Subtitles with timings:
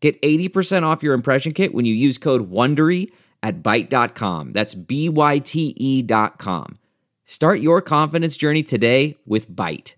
[0.00, 3.10] Get 80% off your impression kit when you use code WONDERY
[3.42, 4.52] at Byte.com.
[4.52, 6.78] That's B-Y-T-E dot com.
[7.24, 9.94] Start your confidence journey today with Byte.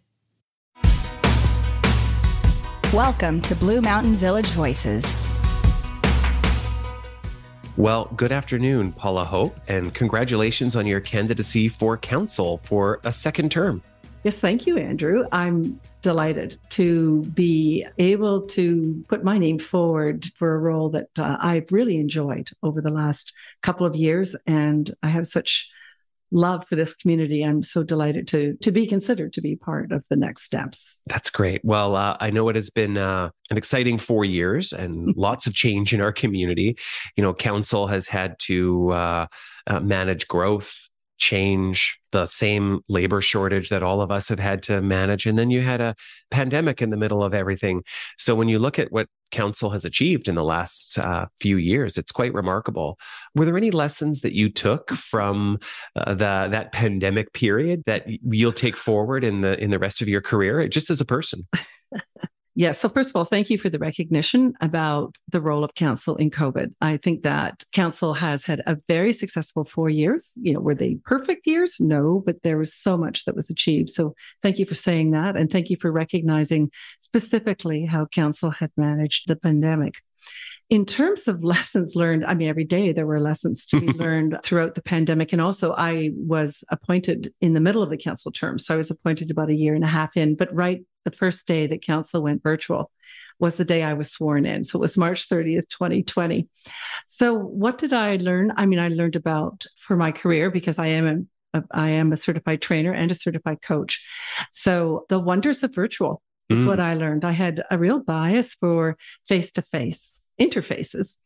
[2.93, 5.17] Welcome to Blue Mountain Village Voices.
[7.77, 13.51] Well, good afternoon, Paula Hope, and congratulations on your candidacy for council for a second
[13.51, 13.83] term.
[14.23, 15.25] Yes, thank you, Andrew.
[15.33, 21.39] I'm delighted to be able to put my name forward for a role that uh,
[21.41, 24.37] I've really enjoyed over the last couple of years.
[24.47, 25.69] And I have such
[26.33, 27.43] love for this community.
[27.43, 31.01] I'm so delighted to to be considered to be part of the next steps.
[31.07, 31.65] That's great.
[31.65, 35.55] Well, uh, I know it has been uh, an exciting four years and lots of
[35.55, 36.77] change in our community.
[37.17, 39.27] You know, council has had to uh,
[39.67, 40.90] uh manage growth
[41.21, 45.27] change, the same labor shortage that all of us have had to manage.
[45.27, 45.95] And then you had a
[46.31, 47.83] pandemic in the middle of everything.
[48.19, 51.97] So when you look at what council has achieved in the last uh, few years,
[51.97, 52.99] it's quite remarkable.
[53.37, 55.59] Were there any lessons that you took from
[55.95, 60.09] uh, the that pandemic period that you'll take forward in the in the rest of
[60.09, 61.47] your career, just as a person?
[62.61, 62.79] Yes.
[62.79, 66.31] So, first of all, thank you for the recognition about the role of council in
[66.31, 66.75] COVID.
[66.83, 70.35] I think that council has had a very successful four years.
[70.37, 71.77] You know, were they perfect years?
[71.81, 73.89] No, but there was so much that was achieved.
[73.89, 75.39] So, thank you for saying that.
[75.39, 76.71] And thank you for recognizing
[77.01, 79.95] specifically how council had managed the pandemic.
[80.71, 84.39] In terms of lessons learned, I mean, every day there were lessons to be learned
[84.45, 85.33] throughout the pandemic.
[85.33, 88.57] And also, I was appointed in the middle of the council term.
[88.59, 91.47] So I was appointed about a year and a half in, but right the first
[91.49, 92.91] day that council went virtual
[93.41, 94.65] was the day I was sworn in.
[94.65, 96.47] So it was March 30th, 2020.
[97.07, 98.53] So what did I learn?
[98.57, 102.17] I mean, I learned about for my career because I am a, I am a
[102.17, 104.05] certified trainer and a certified coach.
[104.53, 106.67] So the wonders of virtual is mm.
[106.67, 107.25] what I learned.
[107.25, 108.97] I had a real bias for
[109.27, 111.17] face to face interfaces.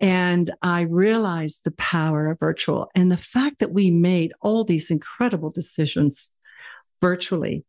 [0.00, 4.90] And I realized the power of virtual and the fact that we made all these
[4.90, 6.30] incredible decisions
[7.00, 7.64] virtually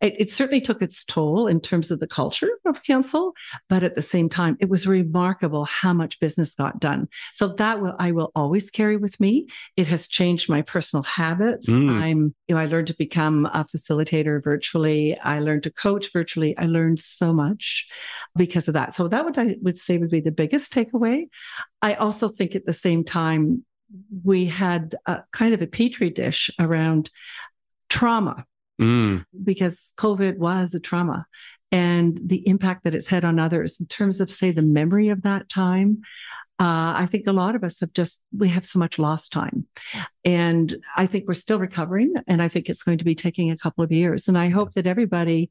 [0.00, 3.34] it, it, certainly took its toll in terms of the culture of council,
[3.68, 7.08] but at the same time, it was remarkable how much business got done.
[7.32, 9.48] So that will I will always carry with me.
[9.76, 11.68] It has changed my personal habits.
[11.68, 11.90] Mm.
[11.90, 15.18] I'm, you know, I learned to become a facilitator virtually.
[15.18, 16.56] I learned to coach virtually.
[16.56, 17.86] I learned so much
[18.36, 18.94] because of that.
[18.94, 21.28] So that would I would say would be the biggest takeaway.
[21.82, 23.64] I also think at the same time
[24.24, 27.10] we had a, kind of a petri dish around
[27.88, 28.44] trauma
[28.80, 29.24] mm.
[29.44, 31.26] because COVID was a trauma
[31.72, 35.22] and the impact that it's had on others in terms of, say, the memory of
[35.22, 36.02] that time.
[36.58, 39.66] Uh, I think a lot of us have just, we have so much lost time.
[40.24, 42.12] And I think we're still recovering.
[42.26, 44.28] And I think it's going to be taking a couple of years.
[44.28, 45.50] And I hope that everybody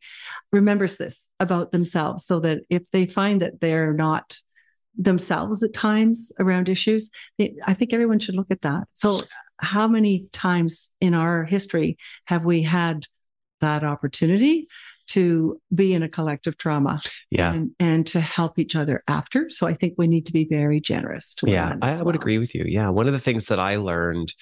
[0.51, 4.37] remembers this about themselves so that if they find that they're not
[4.95, 7.09] themselves at times around issues,
[7.39, 8.87] they, I think everyone should look at that.
[8.93, 9.19] So,
[9.61, 13.05] how many times in our history have we had
[13.61, 14.67] that opportunity
[15.07, 17.51] to be in a collective trauma yeah.
[17.51, 19.49] and, and to help each other after.
[19.49, 22.05] So i think we need to be very generous to yeah i well.
[22.05, 22.65] would agree with you.
[22.67, 24.33] Yeah one of the things that i learned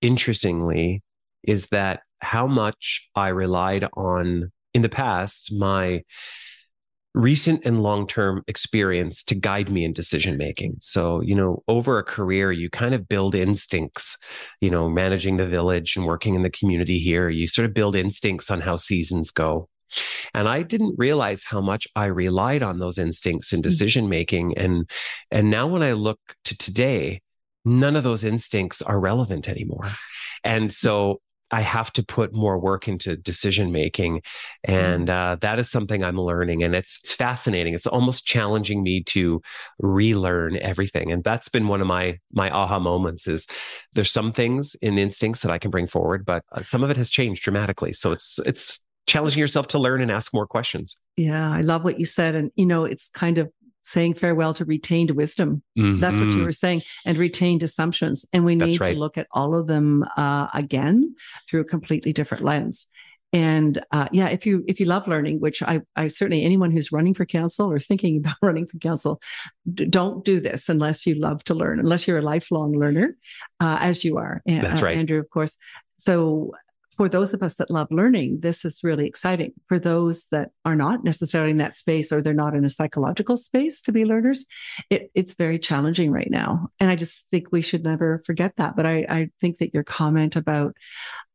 [0.00, 1.02] interestingly
[1.42, 6.02] is that how much i relied on in the past my
[7.14, 10.76] recent and long term experience to guide me in decision making.
[10.80, 14.16] So, you know, over a career, you kind of build instincts,
[14.60, 17.96] you know, managing the village and working in the community here, you sort of build
[17.96, 19.68] instincts on how seasons go.
[20.34, 23.64] And I didn't realize how much I relied on those instincts in mm.
[23.64, 24.56] decision making.
[24.56, 24.88] And
[25.30, 27.22] and now when I look to today,
[27.64, 29.90] none of those instincts are relevant anymore.
[30.44, 31.20] And so
[31.50, 34.16] I have to put more work into decision making.
[34.16, 34.72] Mm-hmm.
[34.72, 36.62] And uh, that is something I'm learning.
[36.62, 37.74] And it's, it's, fascinating.
[37.74, 39.42] It's almost challenging me to
[39.78, 41.12] relearn everything.
[41.12, 43.46] And that's been one of my, my aha moments is
[43.92, 46.96] there's some things in instincts that I can bring forward, but uh, some of it
[46.96, 47.92] has changed dramatically.
[47.92, 50.96] So it's, it's challenging yourself to learn and ask more questions.
[51.16, 51.50] Yeah.
[51.50, 52.34] I love what you said.
[52.34, 53.50] And, you know, it's kind of
[53.82, 55.62] saying farewell to retained wisdom.
[55.78, 56.00] Mm-hmm.
[56.00, 56.44] That's what you mm-hmm.
[56.44, 58.26] were saying, and retained assumptions.
[58.32, 58.92] And we need right.
[58.92, 61.14] to look at all of them uh, again
[61.48, 62.86] through a completely different lens.
[63.32, 66.90] And uh, yeah, if you if you love learning, which I, I certainly anyone who's
[66.90, 69.22] running for council or thinking about running for council,
[69.72, 73.16] d- don't do this unless you love to learn, unless you're a lifelong learner,
[73.60, 74.42] uh, as you are.
[74.62, 75.20] That's right, Andrew.
[75.20, 75.56] Of course.
[75.96, 76.54] So
[77.00, 79.54] for those of us that love learning, this is really exciting.
[79.68, 83.38] For those that are not necessarily in that space or they're not in a psychological
[83.38, 84.44] space to be learners,
[84.90, 86.68] it, it's very challenging right now.
[86.78, 88.76] And I just think we should never forget that.
[88.76, 90.76] But I, I think that your comment about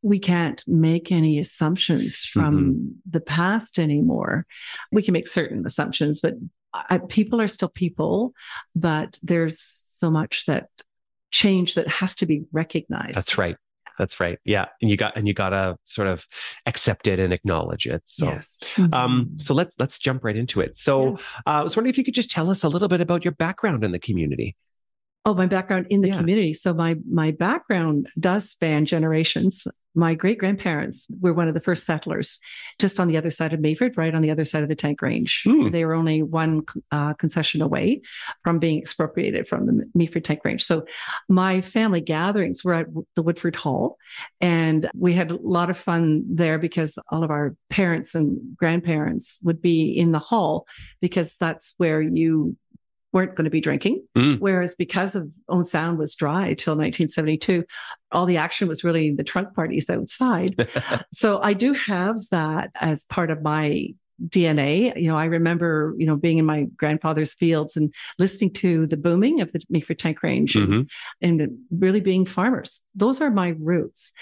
[0.02, 3.10] we can't make any assumptions from mm-hmm.
[3.10, 4.46] the past anymore.
[4.92, 6.34] We can make certain assumptions, but
[6.72, 8.34] I, people are still people,
[8.76, 10.68] but there's so much that
[11.32, 13.16] change that has to be recognized.
[13.16, 13.56] That's right.
[13.98, 14.38] That's right.
[14.44, 16.26] Yeah, and you got and you gotta sort of
[16.66, 18.02] accept it and acknowledge it.
[18.04, 18.60] So, yes.
[18.78, 19.38] um, mm-hmm.
[19.38, 20.76] so let's let's jump right into it.
[20.76, 21.14] So, yeah.
[21.46, 23.32] uh, I was wondering if you could just tell us a little bit about your
[23.32, 24.56] background in the community.
[25.24, 26.18] Oh, my background in the yeah.
[26.18, 26.52] community.
[26.52, 29.66] So my my background does span generations
[29.96, 32.38] my great grandparents were one of the first settlers
[32.78, 35.00] just on the other side of Meaford, right on the other side of the tank
[35.00, 35.42] range.
[35.46, 35.72] Mm.
[35.72, 36.62] They were only one
[36.92, 38.02] uh, concession away
[38.44, 40.64] from being expropriated from the Meaford tank range.
[40.64, 40.84] So
[41.28, 43.96] my family gatherings were at the Woodford Hall,
[44.40, 49.40] and we had a lot of fun there because all of our parents and grandparents
[49.42, 50.66] would be in the hall
[51.00, 52.56] because that's where you
[53.12, 54.04] weren't going to be drinking.
[54.16, 54.38] Mm.
[54.40, 57.64] Whereas because of Owen Sound was dry till 1972,
[58.12, 60.68] all the action was really the trunk parties outside.
[61.12, 63.88] so I do have that as part of my
[64.28, 64.96] DNA.
[65.00, 68.96] You know, I remember, you know, being in my grandfather's fields and listening to the
[68.96, 70.82] booming of the Meaford Tank Range mm-hmm.
[71.20, 72.80] and, and, really being farmers.
[72.94, 74.12] Those are my roots.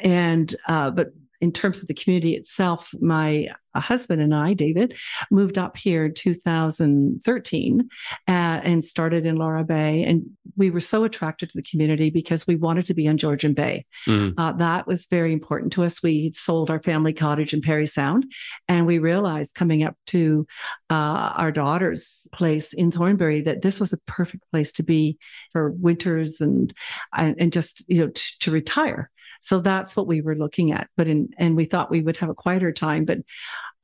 [0.00, 1.08] And, uh, but
[1.44, 4.94] in terms of the community itself, my husband and I, David,
[5.30, 7.88] moved up here in 2013
[8.26, 10.04] uh, and started in Lora Bay.
[10.04, 10.24] And
[10.56, 13.84] we were so attracted to the community because we wanted to be on Georgian Bay.
[14.06, 14.32] Mm.
[14.38, 16.02] Uh, that was very important to us.
[16.02, 18.24] We sold our family cottage in Parry Sound,
[18.66, 20.46] and we realized coming up to
[20.88, 25.18] uh, our daughter's place in Thornbury that this was a perfect place to be
[25.52, 26.72] for winters and
[27.14, 29.10] and, and just you know t- to retire.
[29.44, 30.88] So that's what we were looking at.
[30.96, 33.04] But in, and we thought we would have a quieter time.
[33.04, 33.18] But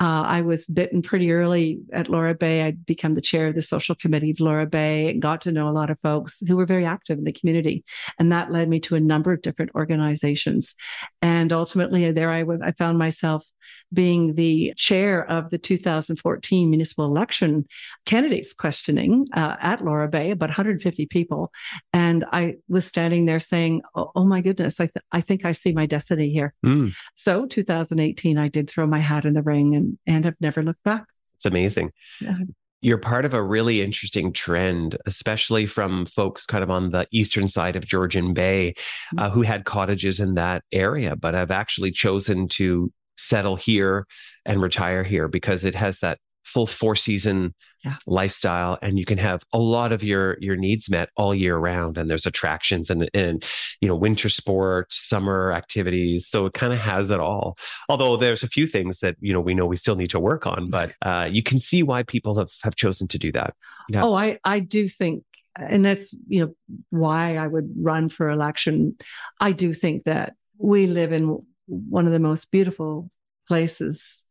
[0.00, 2.62] uh, I was bitten pretty early at Lora Bay.
[2.62, 5.68] I'd become the chair of the social committee of Lora Bay and got to know
[5.68, 7.84] a lot of folks who were very active in the community.
[8.18, 10.74] And that led me to a number of different organizations.
[11.20, 13.44] And ultimately, there I, w- I found myself
[13.92, 17.66] being the chair of the 2014 municipal election
[18.06, 21.50] candidates questioning uh, at Lora Bay, about 150 people.
[21.92, 25.52] And I was standing there saying, Oh, oh my goodness, I, th- I think I
[25.52, 26.54] see my destiny here.
[26.64, 26.92] Mm.
[27.16, 30.82] So 2018, I did throw my hat in the ring and, and have never looked
[30.82, 31.04] back.
[31.34, 31.92] It's amazing.
[32.20, 32.36] Yeah
[32.82, 37.46] you're part of a really interesting trend, especially from folks kind of on the eastern
[37.46, 38.74] side of Georgian Bay
[39.18, 39.32] uh, mm.
[39.32, 44.06] who had cottages in that area, but have actually chosen to settle here
[44.44, 47.96] and retire here because it has that full four season yeah.
[48.06, 51.96] lifestyle and you can have a lot of your your needs met all year round
[51.96, 53.44] and there's attractions and and
[53.80, 57.56] you know winter sports summer activities so it kind of has it all
[57.88, 60.46] although there's a few things that you know we know we still need to work
[60.46, 63.54] on but uh, you can see why people have have chosen to do that
[63.88, 64.02] yeah.
[64.02, 65.24] oh i i do think
[65.56, 66.54] and that's you know
[66.90, 68.94] why i would run for election
[69.40, 71.38] i do think that we live in
[71.70, 73.10] one of the most beautiful
[73.48, 74.24] places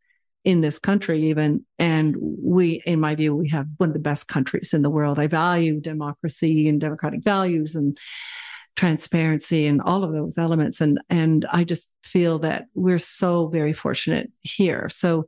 [0.45, 1.65] in this country even.
[1.77, 5.19] And we in my view we have one of the best countries in the world.
[5.19, 7.97] I value democracy and democratic values and
[8.75, 10.80] transparency and all of those elements.
[10.80, 14.90] And and i just feel that we're so very fortunate here.
[14.90, 15.28] So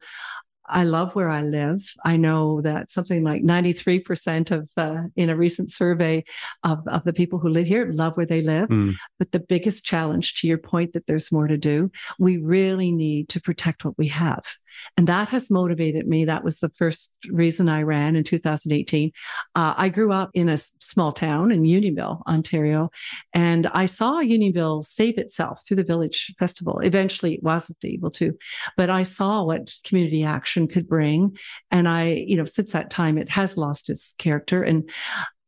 [0.71, 1.93] I love where I live.
[2.05, 6.23] I know that something like 93% of, uh, in a recent survey
[6.63, 8.69] of, of the people who live here, love where they live.
[8.69, 8.93] Mm.
[9.19, 13.29] But the biggest challenge, to your point that there's more to do, we really need
[13.29, 14.43] to protect what we have.
[14.97, 16.25] And that has motivated me.
[16.25, 19.11] That was the first reason I ran in 2018.
[19.55, 22.91] Uh, I grew up in a small town in Unionville, Ontario,
[23.33, 26.79] and I saw Unionville save itself through the Village Festival.
[26.79, 28.37] Eventually, it wasn't able to,
[28.77, 31.37] but I saw what community action could bring.
[31.69, 34.63] And I, you know, since that time, it has lost its character.
[34.63, 34.89] And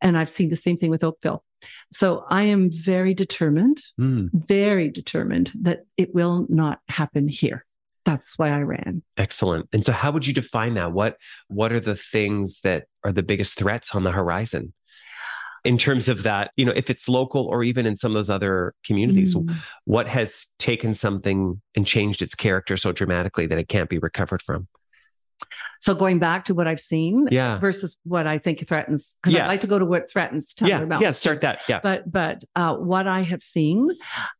[0.01, 1.43] and I've seen the same thing with Oakville.
[1.91, 4.29] So I am very determined, mm.
[4.33, 7.65] very determined that it will not happen here
[8.05, 9.03] that's why I ran.
[9.17, 9.69] Excellent.
[9.71, 10.91] And so how would you define that?
[10.91, 11.17] What
[11.47, 14.73] what are the things that are the biggest threats on the horizon?
[15.63, 18.29] In terms of that, you know, if it's local or even in some of those
[18.29, 19.55] other communities, mm.
[19.85, 24.41] what has taken something and changed its character so dramatically that it can't be recovered
[24.41, 24.67] from?
[25.79, 27.59] So going back to what I've seen yeah.
[27.59, 29.45] versus what I think threatens, because yeah.
[29.45, 30.85] I'd like to go to what threatens yeah.
[30.99, 31.61] Yeah, start that.
[31.67, 31.79] Yeah.
[31.83, 33.89] But but uh, what I have seen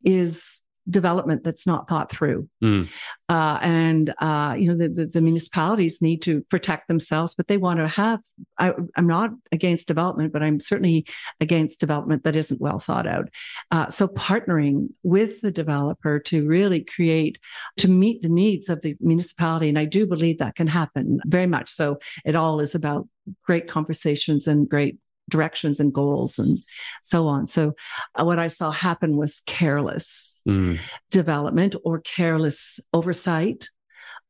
[0.04, 2.48] is development that's not thought through.
[2.64, 2.90] Mm.
[3.30, 7.80] Uh, and, uh, you know, the, the, municipalities need to protect themselves, but they want
[7.80, 8.20] to have,
[8.60, 11.06] I, am not against development, but I'm certainly
[11.40, 13.30] against development that isn't well thought out.
[13.72, 17.40] Uh, so partnering with the developer to really create,
[17.78, 19.70] to meet the needs of the municipality.
[19.70, 21.70] And I do believe that can happen very much.
[21.70, 23.08] So it all is about
[23.46, 24.98] great conversations and great
[25.30, 26.60] directions and goals and
[27.02, 27.48] so on.
[27.48, 27.74] So,
[28.20, 30.80] uh, what I saw happen was careless mm.
[31.12, 33.70] development or careless oversight.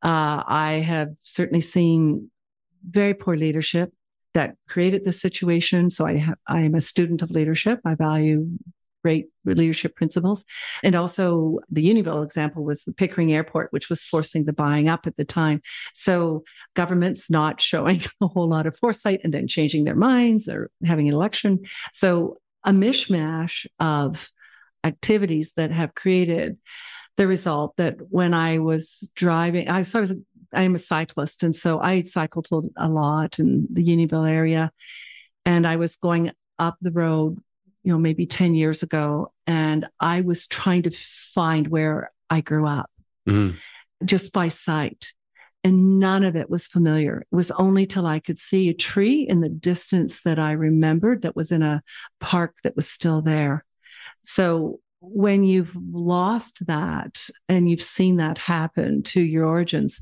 [0.02, 2.30] Uh, I have certainly seen
[2.88, 3.94] very poor leadership
[4.34, 5.90] that created this situation.
[5.90, 7.80] So I have, I am a student of leadership.
[7.86, 8.48] I value
[9.04, 10.46] great leadership principles.
[10.82, 15.06] And also the Unionville example was the Pickering Airport, which was forcing the buying up
[15.06, 15.62] at the time.
[15.94, 16.44] So
[16.74, 21.10] governments not showing a whole lot of foresight and then changing their minds or having
[21.10, 21.60] an election.
[21.92, 24.30] So a mishmash of
[24.84, 26.58] activities that have created
[27.18, 30.16] the result that when I was driving, I so I was
[30.54, 32.48] I am a cyclist, and so I cycled
[32.78, 34.72] a lot in the Unionville area,
[35.46, 37.40] and I was going up the road
[37.84, 39.32] you know, maybe 10 years ago.
[39.46, 42.90] And I was trying to find where I grew up
[43.28, 43.58] mm-hmm.
[44.06, 45.14] just by sight.
[45.66, 47.22] And none of it was familiar.
[47.32, 51.22] It was only till I could see a tree in the distance that I remembered
[51.22, 51.82] that was in a
[52.20, 53.64] park that was still there.
[54.24, 60.02] So when you've lost that and you've seen that happen to your origins,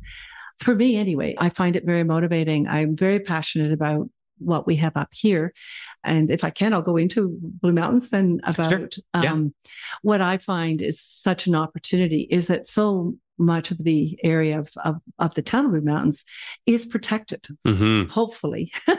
[0.59, 2.67] for me anyway, I find it very motivating.
[2.67, 5.53] I'm very passionate about what we have up here.
[6.03, 8.89] And if I can, I'll go into Blue Mountains and about sure.
[9.21, 9.31] yeah.
[9.31, 9.53] um,
[10.01, 14.69] what I find is such an opportunity is that so much of the area of,
[14.85, 16.23] of, of the town of Blue Mountains
[16.65, 18.09] is protected, mm-hmm.
[18.09, 18.95] hopefully, yeah.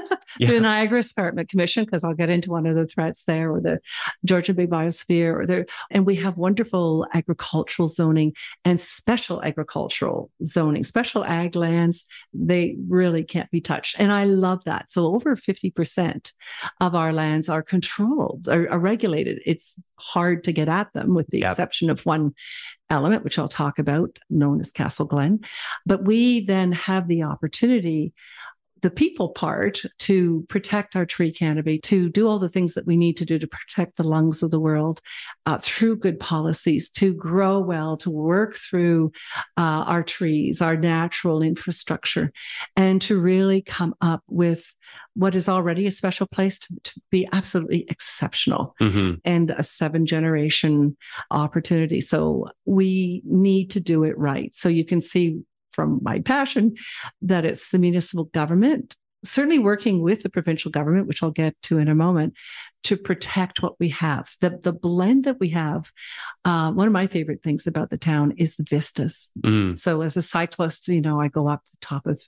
[0.47, 3.61] through the Niagara Escarpment Commission, because I'll get into one of the threats there, or
[3.61, 3.81] the
[4.25, 10.83] Georgian Bay Biosphere, or there, and we have wonderful agricultural zoning and special agricultural zoning,
[10.83, 12.05] special ag lands.
[12.35, 14.91] They really can't be touched, and I love that.
[14.91, 16.33] So over fifty percent
[16.93, 19.41] of our lands are controlled, are, are regulated.
[19.47, 21.53] It's hard to get at them, with the yep.
[21.53, 22.35] exception of one
[22.91, 25.41] element, which I'll talk about, known as Castle Glen.
[25.87, 28.13] But we then have the opportunity
[28.83, 32.97] the people part to protect our tree canopy, to do all the things that we
[32.97, 35.01] need to do to protect the lungs of the world
[35.47, 39.13] uh, through good policies, to grow well, to work through
[39.57, 42.33] uh, our trees, our natural infrastructure,
[42.77, 44.75] and to really come up with
[45.15, 49.15] what is already a special place to, to be absolutely exceptional mm-hmm.
[49.25, 50.97] and a seven generation
[51.31, 52.01] opportunity.
[52.01, 54.55] So we need to do it right.
[54.55, 56.75] So you can see from my passion
[57.23, 61.79] that it's the municipal government certainly working with the provincial government, which I'll get to
[61.79, 62.35] in a moment,
[62.85, 64.29] to protect what we have.
[64.41, 65.91] The, the blend that we have,
[66.45, 69.31] uh, one of my favorite things about the town is the vistas.
[69.41, 69.79] Mm.
[69.79, 72.21] So as a cyclist, you know, I go up the top of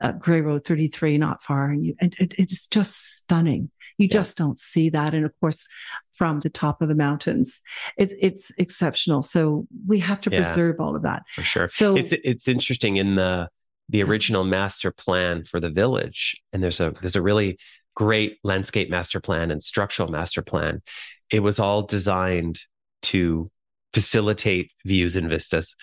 [0.00, 3.70] uh, Grey Road 33, not far, and you, and it, it's just stunning.
[3.98, 4.14] You yeah.
[4.14, 5.14] just don't see that.
[5.14, 5.66] And of course,
[6.12, 7.62] from the top of the mountains,
[7.96, 9.22] it's it's exceptional.
[9.22, 11.22] So we have to yeah, preserve all of that.
[11.34, 11.66] For sure.
[11.66, 13.48] So it's it's interesting in the
[13.88, 17.58] the original master plan for the village, and there's a there's a really
[17.94, 20.82] great landscape master plan and structural master plan.
[21.30, 22.60] It was all designed
[23.02, 23.50] to
[23.92, 25.76] facilitate views and vistas.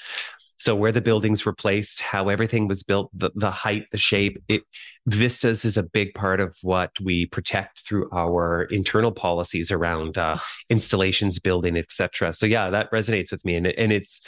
[0.59, 4.43] So where the buildings were placed, how everything was built, the, the height, the shape,
[4.49, 4.63] it
[5.07, 10.37] vistas is a big part of what we protect through our internal policies around uh,
[10.69, 12.33] installations, building, etc.
[12.33, 14.21] So yeah, that resonates with me, and and it's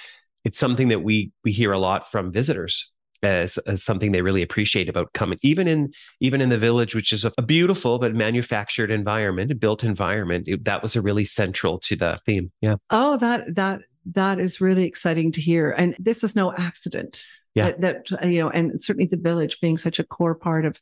[0.44, 2.92] it's something that we we hear a lot from visitors
[3.24, 7.14] as, as, something they really appreciate about coming even in even in the village which
[7.14, 10.48] is a, beautiful but manufactured environment a built environment.
[10.48, 12.52] It, that was a really central to the theme.
[12.62, 12.76] Yeah.
[12.90, 15.72] Oh that that that is really exciting to hear.
[15.72, 17.24] And this is no accident.
[17.54, 17.72] Yeah.
[17.72, 20.80] That, that, you know, and certainly the village being such a core part of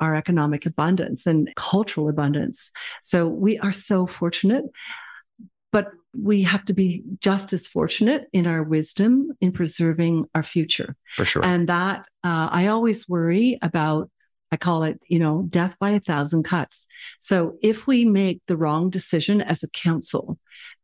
[0.00, 2.70] our economic abundance and cultural abundance.
[3.02, 4.64] So we are so fortunate,
[5.72, 10.94] but we have to be just as fortunate in our wisdom in preserving our future.
[11.16, 11.44] For sure.
[11.44, 14.10] And that uh, I always worry about
[14.52, 16.86] I call it, you know, death by a thousand cuts.
[17.20, 20.38] So if we make the wrong decision as a council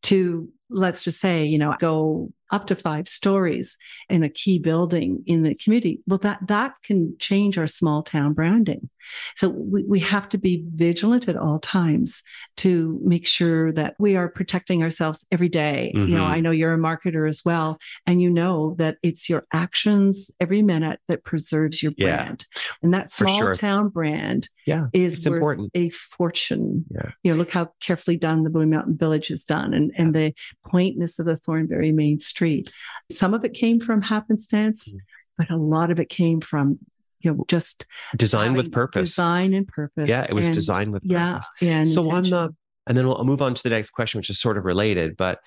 [0.05, 3.77] to let's just say, you know, go up to five stories
[4.09, 8.33] in a key building in the community, well, that that can change our small town
[8.33, 8.89] branding.
[9.37, 12.23] So we, we have to be vigilant at all times
[12.59, 15.93] to make sure that we are protecting ourselves every day.
[15.95, 16.09] Mm-hmm.
[16.09, 16.35] You know, mm-hmm.
[16.35, 20.63] I know you're a marketer as well, and you know that it's your actions every
[20.63, 22.47] minute that preserves your brand.
[22.55, 23.55] Yeah, and that small sure.
[23.55, 25.71] town brand yeah, is worth important.
[25.75, 26.85] a fortune.
[26.91, 27.11] Yeah.
[27.25, 30.15] You know, look how carefully done the Blue Mountain Village is done done and, and
[30.15, 30.33] the
[30.65, 32.71] quaintness of the Thornbury Main Street.
[33.11, 34.99] Some of it came from happenstance, mm.
[35.39, 36.79] but a lot of it came from
[37.21, 37.87] you know just
[38.17, 41.47] design with purpose design and purpose yeah it was and, designed with purpose.
[41.61, 42.55] yeah yeah so on the
[42.87, 45.41] and then we'll move on to the next question which is sort of related but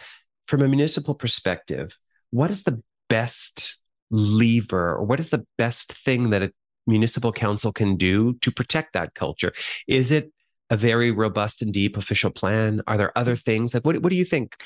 [0.47, 1.97] from a municipal perspective
[2.31, 3.77] what is the best
[4.09, 6.51] lever or what is the best thing that a
[6.87, 9.53] municipal council can do to protect that culture
[9.87, 10.31] is it
[10.69, 14.15] a very robust and deep official plan are there other things like what, what do
[14.15, 14.57] you think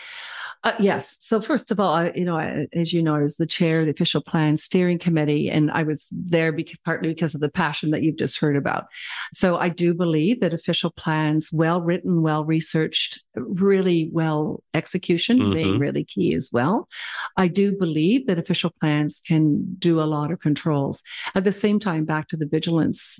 [0.65, 1.17] uh, yes.
[1.19, 3.81] So first of all, I, you know, I, as you know, I was the chair
[3.81, 7.49] of the official plan steering committee, and I was there because, partly because of the
[7.49, 8.85] passion that you've just heard about.
[9.33, 15.53] So I do believe that official plans, well written, well researched, really well execution, mm-hmm.
[15.53, 16.87] being really key as well.
[17.35, 21.03] I do believe that official plans can do a lot of controls.
[21.35, 23.19] At the same time, back to the vigilance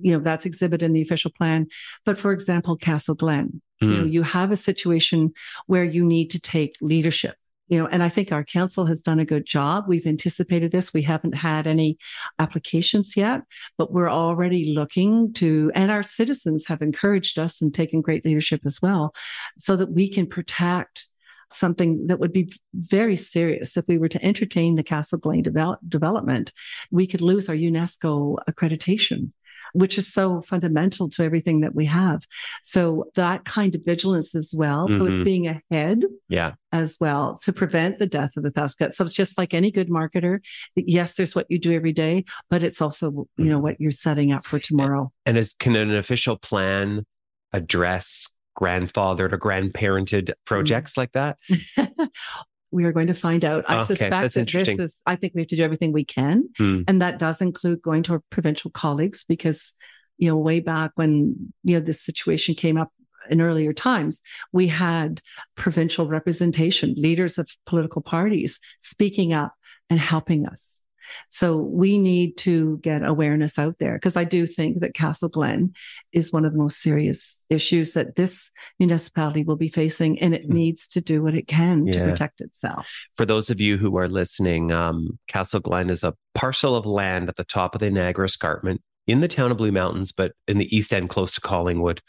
[0.00, 1.66] you know that's exhibited in the official plan
[2.04, 3.60] but for example Castleglen mm.
[3.80, 4.08] you know hmm.
[4.08, 5.32] you have a situation
[5.66, 7.36] where you need to take leadership
[7.68, 10.92] you know and i think our council has done a good job we've anticipated this
[10.92, 11.96] we haven't had any
[12.38, 13.40] applications yet
[13.78, 18.60] but we're already looking to and our citizens have encouraged us and taken great leadership
[18.66, 19.14] as well
[19.56, 21.08] so that we can protect
[21.50, 26.52] something that would be very serious if we were to entertain the Castleglen develop, development
[26.90, 29.32] we could lose our unesco accreditation
[29.72, 32.22] which is so fundamental to everything that we have.
[32.62, 34.86] So that kind of vigilance as well.
[34.86, 34.98] Mm-hmm.
[34.98, 35.24] So it's mm-hmm.
[35.24, 36.52] being ahead yeah.
[36.72, 38.96] as well to prevent the death of the thousand cuts.
[38.96, 40.40] So it's just like any good marketer.
[40.74, 43.62] Yes, there's what you do every day, but it's also, you know, mm-hmm.
[43.62, 45.12] what you're setting up for tomorrow.
[45.26, 47.04] And is, can an official plan
[47.52, 51.00] address grandfathered or grandparented projects mm-hmm.
[51.00, 52.08] like that?
[52.72, 53.64] we are going to find out.
[53.68, 56.48] I okay, suspect that this is, I think we have to do everything we can.
[56.56, 56.82] Hmm.
[56.88, 59.74] And that does include going to our provincial colleagues because,
[60.18, 62.90] you know, way back when, you know, this situation came up
[63.30, 64.20] in earlier times,
[64.52, 65.20] we had
[65.54, 69.54] provincial representation, leaders of political parties speaking up
[69.88, 70.80] and helping us.
[71.28, 75.72] So we need to get awareness out there because I do think that Castle Glen
[76.12, 80.48] is one of the most serious issues that this municipality will be facing, and it
[80.48, 80.54] mm.
[80.54, 81.94] needs to do what it can yeah.
[81.94, 82.88] to protect itself.
[83.16, 87.36] For those of you who are listening, um, Castleglen is a parcel of land at
[87.36, 90.74] the top of the Niagara Escarpment in the town of Blue Mountains, but in the
[90.74, 92.00] east end, close to Collingwood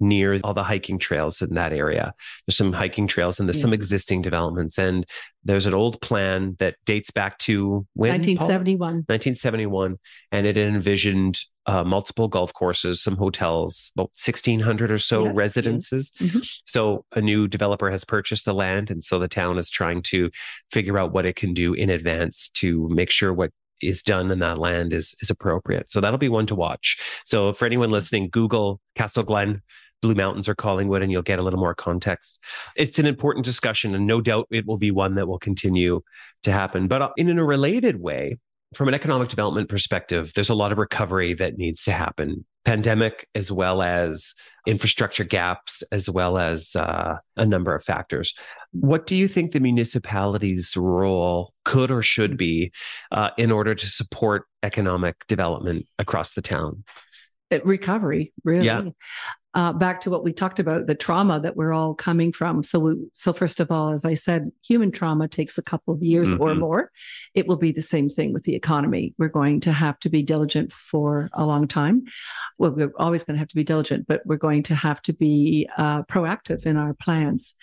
[0.00, 2.14] near all the hiking trails in that area.
[2.46, 3.62] There's some hiking trails and there's yeah.
[3.62, 4.78] some existing developments.
[4.78, 5.06] And
[5.44, 8.12] there's an old plan that dates back to when?
[8.12, 9.04] 1971.
[9.06, 9.96] 1971.
[10.32, 16.12] And it envisioned uh, multiple golf courses, some hotels, about 1,600 or so yes, residences.
[16.18, 16.30] Yes.
[16.30, 16.40] Mm-hmm.
[16.66, 18.90] So a new developer has purchased the land.
[18.90, 20.30] And so the town is trying to
[20.72, 23.50] figure out what it can do in advance to make sure what
[23.82, 25.90] is done in that land is is appropriate.
[25.90, 26.98] So that'll be one to watch.
[27.24, 29.60] So for anyone listening, Google Castleglen
[30.02, 32.38] Blue Mountains or Collingwood, and you'll get a little more context.
[32.76, 36.00] It's an important discussion, and no doubt it will be one that will continue
[36.42, 36.88] to happen.
[36.88, 38.38] But uh, in a related way,
[38.74, 42.44] from an economic development perspective, there's a lot of recovery that needs to happen.
[42.64, 44.34] Pandemic, as well as
[44.66, 48.34] infrastructure gaps, as well as uh, a number of factors.
[48.72, 52.70] What do you think the municipality's role could or should be
[53.10, 56.84] uh, in order to support economic development across the town?
[57.64, 58.82] recovery really yeah
[59.54, 62.62] uh, back to what we talked about the trauma that we're all coming from.
[62.62, 66.02] So we, so first of all as i said human trauma takes a couple of
[66.02, 66.42] years mm-hmm.
[66.42, 66.90] or more.
[67.34, 69.14] It will be the same thing with the economy.
[69.18, 72.04] We're going to have to be diligent for a long time.
[72.58, 75.12] Well we're always going to have to be diligent but we're going to have to
[75.12, 77.54] be uh, proactive in our plans.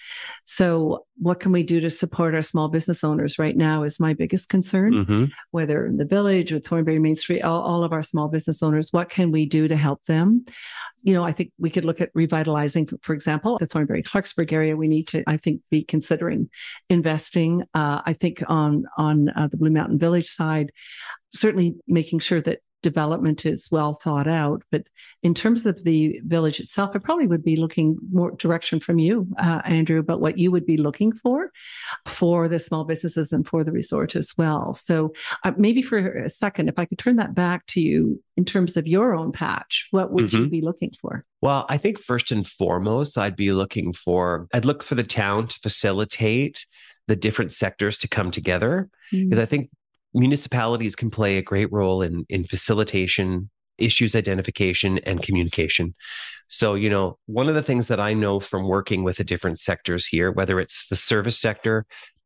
[0.44, 3.40] So what can we do to support our small business owners?
[3.40, 5.26] Right now is my biggest concern mm-hmm.
[5.52, 8.92] whether in the village or thornbury main street all, all of our small business owners
[8.92, 10.46] what can we do to help them?
[11.04, 14.76] You know, I think we could look at revitalizing, for example, the Thornbury Clarksburg area.
[14.76, 16.50] We need to, I think, be considering
[16.90, 17.62] investing.
[17.76, 20.72] Uh, I think on on uh, the Blue Mountain Village side,
[21.36, 24.64] certainly making sure that development is well thought out.
[24.72, 24.84] But
[25.24, 29.28] in terms of the village itself, I probably would be looking more direction from you,
[29.38, 31.52] uh, Andrew, about what you would be looking for
[32.06, 34.74] for the small businesses and for the resort as well.
[34.74, 35.14] So
[35.44, 38.78] uh, maybe for a second, if I could turn that back to you in terms
[38.78, 40.44] of your own patch, what would mm-hmm.
[40.44, 41.26] you be looking for?
[41.42, 45.48] Well, I think first and foremost, I'd be looking for, I'd look for the town
[45.48, 46.66] to facilitate
[47.08, 48.90] the different sectors to come together.
[49.12, 49.40] Because mm-hmm.
[49.40, 49.70] I think
[50.18, 55.94] municipalities can play a great role in in facilitation issues identification and communication.
[56.48, 59.60] So you know one of the things that i know from working with the different
[59.60, 61.86] sectors here whether it's the service sector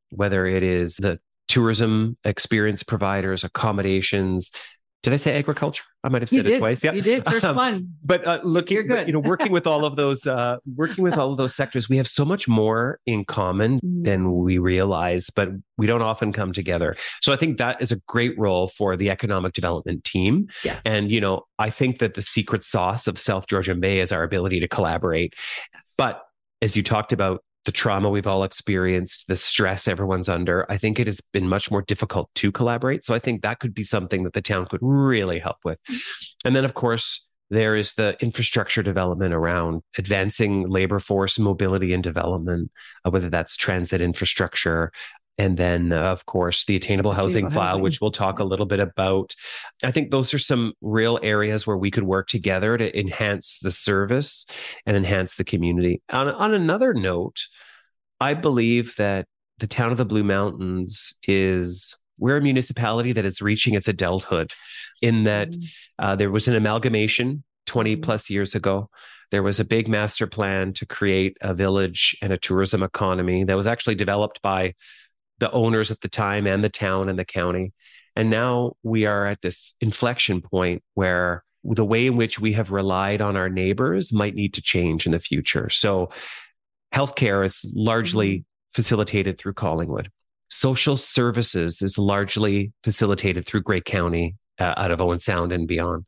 [0.09, 4.51] whether it is the tourism experience providers accommodations
[5.03, 5.83] did I say agriculture?
[6.03, 6.83] I might have said it twice.
[6.83, 7.23] Yeah, You did.
[7.25, 7.93] First Um, one.
[8.03, 9.07] but uh, looking, You're good.
[9.07, 11.97] you know, working with all of those, uh, working with all of those sectors, we
[11.97, 14.03] have so much more in common Mm.
[14.03, 16.95] than we realize, but we don't often come together.
[17.21, 20.47] So I think that is a great role for the economic development team.
[20.63, 20.81] Yes.
[20.85, 24.23] And you know, I think that the secret sauce of South Georgian Bay is our
[24.23, 25.33] ability to collaborate.
[25.97, 26.21] But
[26.61, 30.99] as you talked about the trauma we've all experienced, the stress everyone's under, I think
[30.99, 33.05] it has been much more difficult to collaborate.
[33.05, 35.79] So I think that could be something that the town could really help with.
[36.43, 42.01] And then, of course, there is the infrastructure development around advancing labor force mobility and
[42.01, 42.71] development,
[43.05, 44.91] uh, whether that's transit infrastructure.
[45.37, 47.83] And then, uh, of course, the attainable housing Attainable file, housing.
[47.83, 49.33] which we'll talk a little bit about.
[49.83, 53.71] I think those are some real areas where we could work together to enhance the
[53.71, 54.45] service
[54.85, 56.01] and enhance the community.
[56.11, 57.37] On, on another note,
[58.19, 59.25] I believe that
[59.57, 64.51] the town of the Blue Mountains is we're a municipality that is reaching its adulthood
[65.01, 65.63] in that Mm.
[65.97, 68.03] uh, there was an amalgamation 20 Mhm.
[68.03, 68.89] plus years ago.
[69.31, 73.55] There was a big master plan to create a village and a tourism economy that
[73.55, 74.73] was actually developed by
[75.41, 77.73] the owners at the time and the town and the county.
[78.15, 82.71] And now we are at this inflection point where the way in which we have
[82.71, 85.69] relied on our neighbors might need to change in the future.
[85.69, 86.09] So,
[86.93, 90.09] healthcare is largely facilitated through Collingwood.
[90.49, 96.05] Social services is largely facilitated through Grey County uh, out of Owen Sound and beyond.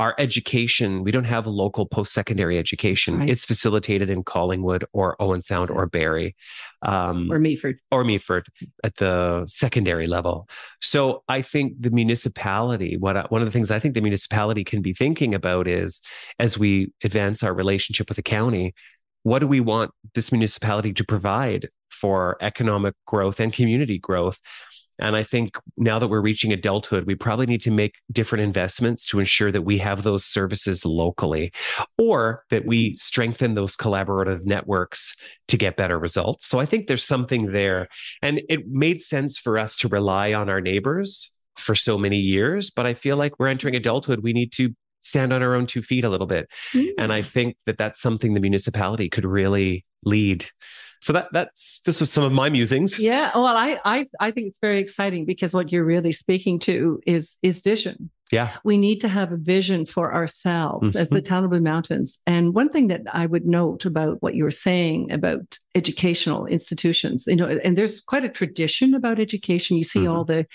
[0.00, 3.18] Our education, we don't have a local post secondary education.
[3.18, 3.28] Right.
[3.30, 6.34] It's facilitated in Collingwood or Owen Sound or Barrie.
[6.82, 7.76] Um, Or Meaford.
[7.90, 8.44] or Meaford
[8.82, 10.48] at the secondary level.
[10.80, 14.64] So I think the municipality, what I- one of the things I think the municipality
[14.64, 16.00] can be thinking about is
[16.38, 18.72] as we advance our relationship with the county,
[19.22, 24.38] what do we want this municipality to provide for economic growth and community growth?
[25.00, 29.04] And I think now that we're reaching adulthood, we probably need to make different investments
[29.06, 31.52] to ensure that we have those services locally
[31.98, 35.14] or that we strengthen those collaborative networks
[35.48, 36.46] to get better results.
[36.46, 37.88] So I think there's something there.
[38.22, 42.70] And it made sense for us to rely on our neighbors for so many years.
[42.70, 44.20] But I feel like we're entering adulthood.
[44.22, 46.48] We need to stand on our own two feet a little bit.
[46.98, 47.26] And I mm.
[47.26, 50.44] think that that's something the municipality could really lead.
[51.00, 52.98] So that that's this was some of my musings.
[52.98, 53.30] Yeah.
[53.34, 57.38] Well, I, I I think it's very exciting because what you're really speaking to is
[57.42, 58.10] is vision.
[58.30, 58.56] Yeah.
[58.62, 62.18] We need to have a vision for ourselves as the town Mountains.
[62.26, 67.24] And one thing that I would note about what you were saying about educational institutions,
[67.26, 69.76] you know, and there's quite a tradition about education.
[69.76, 70.12] You see Mhm.
[70.12, 70.46] all the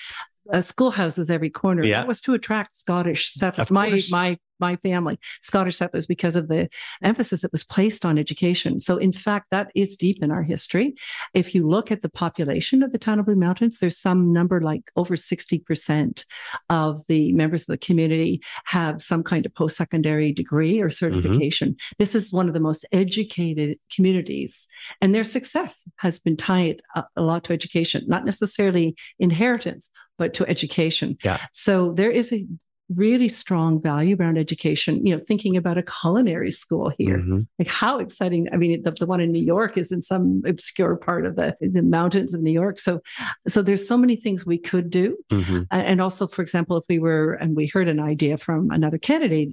[0.54, 1.84] uh, schoolhouses every corner.
[1.84, 2.02] Yeah.
[2.02, 3.72] That was to attract Scottish settlers.
[3.72, 6.70] My my my family, Scottish settlers, because of the
[7.04, 8.80] emphasis that was placed on education.
[8.82, 10.96] So, in fact, that is deep in our history.
[11.34, 14.62] If you look at the population of the town of Blue Mountains, there's some number
[14.62, 16.26] like over 60%
[16.70, 20.92] of the members of the community have some kind of post secondary degree or mm-hmm.
[20.92, 21.76] certification.
[22.00, 24.68] This is one of the most educated communities,
[25.02, 30.34] and their success has been tied a, a lot to education, not necessarily inheritance, but
[30.36, 31.18] to education.
[31.24, 31.40] Yeah.
[31.52, 32.46] So, there is a
[32.94, 37.48] really strong value around education you know thinking about a culinary school here Mhm.
[37.58, 40.96] like how exciting i mean the, the one in new york is in some obscure
[40.96, 43.02] part of the, the mountains of new york so
[43.48, 45.66] so there's so many things we could do Mhm.
[45.72, 49.50] And also for example if we were and we heard an idea from another candidate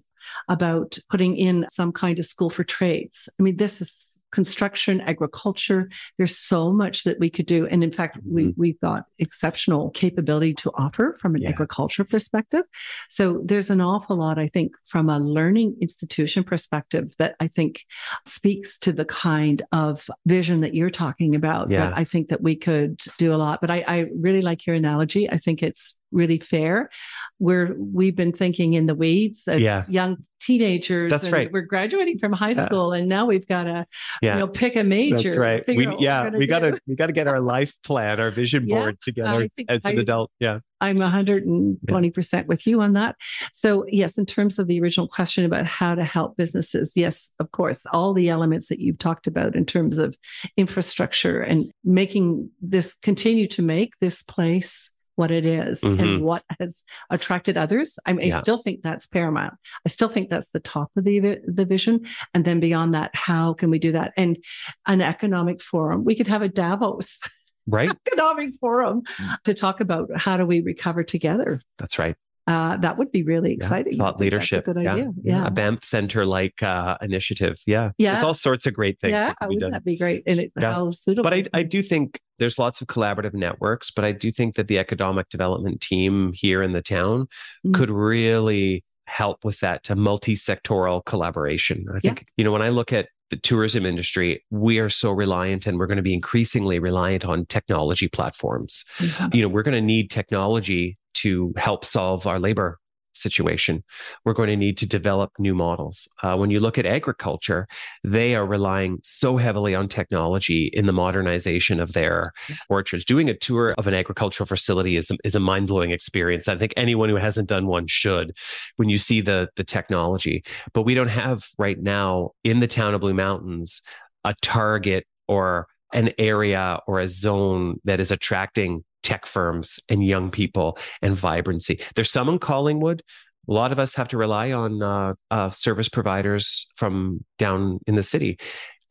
[0.48, 5.88] about putting in some kind of school for trades i mean this is construction agriculture
[6.18, 8.54] there's so much that we could do and in fact we, Mhm.
[8.56, 11.50] we've got exceptional capability to offer from an Yeah.
[11.50, 12.62] agriculture perspective
[13.08, 17.84] so there's an awful lot i think from a learning institution perspective that i think
[18.26, 21.90] speaks to the kind of vision that you're talking about Yeah.
[21.90, 24.74] that i think that we could do a lot but I, I really like your
[24.76, 26.90] analogy i think it's really fair
[27.38, 29.84] we're we've been thinking in the weeds as Yeah.
[29.88, 31.50] young teenagers That's right.
[31.50, 32.66] we're graduating from high Yeah.
[32.66, 33.86] school and now we've got to
[34.22, 34.35] Yeah.
[34.35, 35.64] you know pick a major That's right.
[35.66, 36.70] We, out what we're yeah, we got do.
[36.70, 39.98] to we got to get our life plan, our vision Yeah, board together as an
[39.98, 40.30] I- adult.
[40.38, 40.61] Yeah.
[40.80, 43.14] I'm 120% with you on that.
[43.52, 47.52] So, yes, in terms of the original question about how to help businesses, yes, of
[47.52, 50.16] course, all the elements that you've talked about in terms of
[50.56, 56.01] infrastructure and making this continue to make this place what it is Mhm.
[56.01, 57.98] and what has attracted others.
[58.07, 58.38] I, mean, Yeah.
[58.38, 59.55] I still think that's paramount.
[59.85, 62.01] I still think that's the top of the the vision.
[62.35, 64.12] And then beyond that, how can we do that?
[64.16, 64.38] And
[64.87, 67.20] an economic forum, we could have a Davos
[67.66, 67.90] Right.
[68.07, 69.03] economic forum
[69.44, 71.61] to talk about how do we recover together.
[71.79, 72.16] That's right.
[72.46, 73.94] Uh, that would be really exciting.
[73.94, 74.64] I Thought think that's a leadership.
[74.64, 74.92] good yeah.
[74.92, 75.11] idea.
[75.22, 75.46] Yeah.
[75.46, 77.57] A Banff Center like uh, initiative.
[77.66, 77.92] Yeah.
[77.98, 78.14] Yeah.
[78.14, 79.35] There's all sorts of great things Yeah.
[79.38, 79.70] that Wouldn't done.
[79.72, 80.24] that be great?
[80.26, 80.72] And it, Yeah.
[80.72, 81.22] how suitable.
[81.22, 84.66] But I, I do think there's lots of collaborative networks, but I do think that
[84.66, 87.22] the economic development team here in the town
[87.64, 87.74] mm-hmm.
[87.74, 91.87] could really help with that to multi-sectoral collaboration.
[91.94, 92.24] I think, yeah.
[92.38, 95.87] you know, when I look at the tourism industry, we are so reliant and we're
[95.87, 98.85] going to be increasingly reliant on technology platforms.
[98.98, 99.35] Mm-hmm.
[99.35, 102.78] You know, we're going to need technology to help solve our labor
[103.14, 103.85] situation.
[104.24, 106.08] We're going to need to develop new models.
[106.22, 107.66] Uh, when you look at agriculture,
[108.02, 112.32] they are relying so heavily on technology in the modernization of their
[112.68, 113.04] orchards.
[113.04, 116.48] Doing a tour of an agricultural facility is, is a mind blowing experience.
[116.48, 118.37] I think anyone who hasn't done one should
[118.76, 120.42] when you see the, the technology.
[120.72, 123.82] But we don't have right now in the town of Blue Mountains
[124.24, 130.30] a target or an area or a zone that is attracting tech firms and young
[130.30, 131.80] people and vibrancy.
[131.94, 133.02] There's some in Collingwood.
[133.48, 137.96] A lot of us have to rely on uh, uh, service providers from down in
[137.96, 138.38] the city.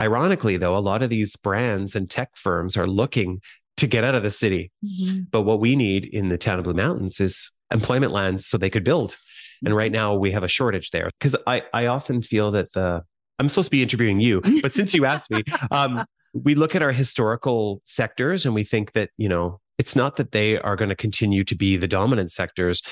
[0.01, 3.39] Ironically, though, a lot of these brands and tech firms are looking
[3.77, 4.71] to get out of the city.
[4.83, 5.21] Mm-hmm.
[5.31, 8.69] But what we need in the town of Blue Mountains is employment lands so they
[8.69, 9.17] could build.
[9.63, 13.03] And right now we have a shortage there because I, I often feel that the
[13.39, 16.81] I'm supposed to be interviewing you, but since you asked me, um, we look at
[16.81, 20.89] our historical sectors and we think that, you know, it's not that they are going
[20.89, 22.83] to continue to be the dominant sectors.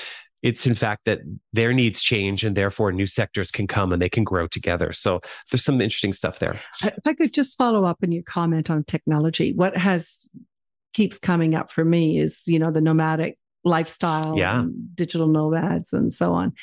[0.42, 1.20] It's in fact that
[1.52, 4.90] their needs change and therefore new sectors can come and they can grow together.
[4.92, 6.58] So there's some interesting stuff there.
[6.82, 10.26] If I could just follow up on your comment on technology, what has
[10.92, 14.64] keeps coming up for me is, you know, the nomadic lifestyle, yeah.
[14.96, 16.54] digital nomads and so on.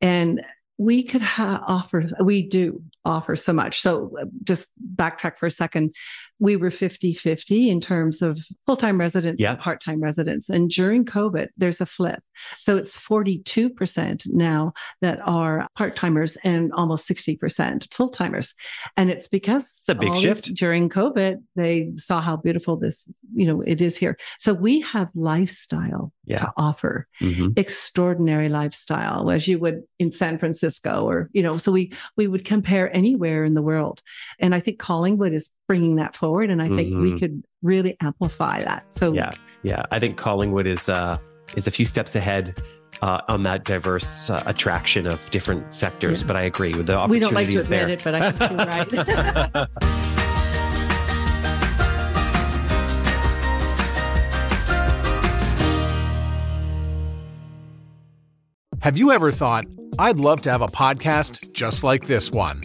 [0.00, 0.42] And
[0.78, 3.82] we could ha- offer, we do offer so much.
[3.82, 5.94] So uh, just backtrack for a second.
[6.40, 9.52] We were 50 50 in terms of full time residents yeah.
[9.52, 10.48] and part time residents.
[10.48, 12.22] And during COVID, there's a flip.
[12.58, 18.54] So it's 42% now that are part timers and almost 60% full timers.
[18.96, 23.46] And it's because it's a big shift during COVID, they saw how beautiful this, you
[23.46, 24.16] know, it is here.
[24.38, 26.38] So we have lifestyle yeah.
[26.38, 27.48] to offer, mm-hmm.
[27.56, 32.44] extraordinary lifestyle as you would in San Francisco or, you know, so we, we would
[32.44, 34.02] compare anywhere in the world.
[34.38, 36.50] And I think Collingwood is bringing that forward.
[36.50, 37.00] And I think mm-hmm.
[37.00, 38.92] we could really amplify that.
[38.92, 39.30] So, yeah,
[39.62, 39.84] yeah.
[39.92, 41.16] I think Collingwood is, uh,
[41.54, 42.60] is a few steps ahead
[43.02, 46.22] uh, on that diverse uh, attraction of different sectors.
[46.22, 46.26] Yeah.
[46.26, 47.88] But I agree with the opportunities We don't like to admit there.
[47.88, 49.68] it, but I think you're right.
[58.82, 59.66] Have you ever thought,
[60.00, 62.64] I'd love to have a podcast just like this one?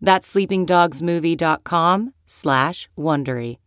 [0.00, 3.58] That's sleepingdogsmovie.com slash Wondery.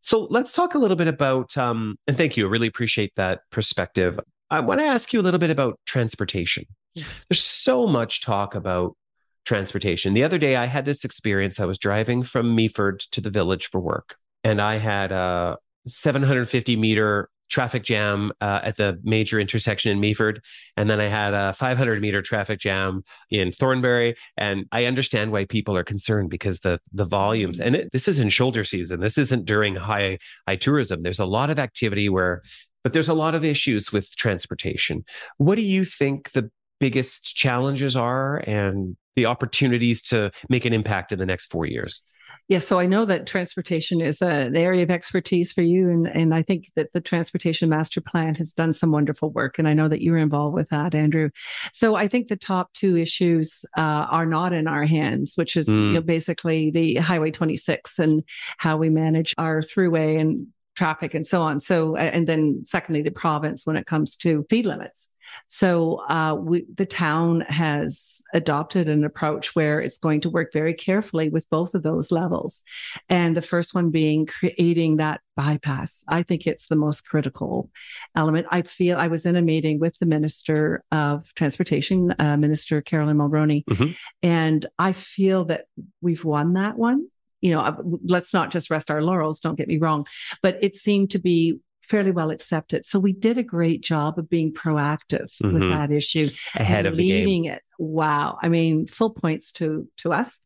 [0.00, 2.46] So let's talk a little bit about, um, and thank you.
[2.46, 4.20] I really appreciate that perspective.
[4.50, 6.66] I want to ask you a little bit about transportation.
[6.94, 8.96] There's so much talk about
[9.44, 10.14] transportation.
[10.14, 11.58] The other day, I had this experience.
[11.58, 16.76] I was driving from Meaford to the village for work, and I had a 750
[16.76, 20.38] meter traffic jam uh, at the major intersection in Meaford.
[20.76, 24.16] And then I had a 500 meter traffic jam in Thornbury.
[24.36, 28.18] And I understand why people are concerned because the, the volumes, and it, this is
[28.18, 29.00] in shoulder season.
[29.00, 31.02] This isn't during high, high tourism.
[31.02, 32.42] There's a lot of activity where,
[32.82, 35.04] but there's a lot of issues with transportation.
[35.38, 41.12] What do you think the biggest challenges are and the opportunities to make an impact
[41.12, 42.02] in the next four years?
[42.46, 46.34] Yes, so I know that transportation is an area of expertise for you, and and
[46.34, 49.88] I think that the transportation master plan has done some wonderful work, and I know
[49.88, 51.30] that you're involved with that, Andrew.
[51.72, 55.66] So I think the top two issues uh, are not in our hands, which is
[55.66, 55.86] mm.
[55.88, 58.22] you know, basically the Highway 26 and
[58.58, 61.60] how we manage our throughway and traffic and so on.
[61.60, 65.06] So and then secondly, the province when it comes to speed limits.
[65.46, 70.74] So uh, we, the town has adopted an approach where it's going to work very
[70.74, 72.62] carefully with both of those levels.
[73.08, 76.04] And the first one being creating that bypass.
[76.08, 77.70] I think it's the most critical
[78.16, 78.46] element.
[78.50, 83.16] I feel I was in a meeting with the Minister of Transportation, uh, Minister Caroline
[83.16, 83.92] Mulroney, mm-hmm.
[84.22, 85.66] and I feel that
[86.00, 87.08] we've won that one
[87.44, 90.06] you know, let's not just rest our laurels, don't get me wrong,
[90.42, 92.86] but it seemed to be fairly well accepted.
[92.86, 95.52] So we did a great job of being proactive mm-hmm.
[95.54, 97.62] with that issue ahead of leading it.
[97.78, 98.38] Wow.
[98.42, 100.40] I mean, full points to to us.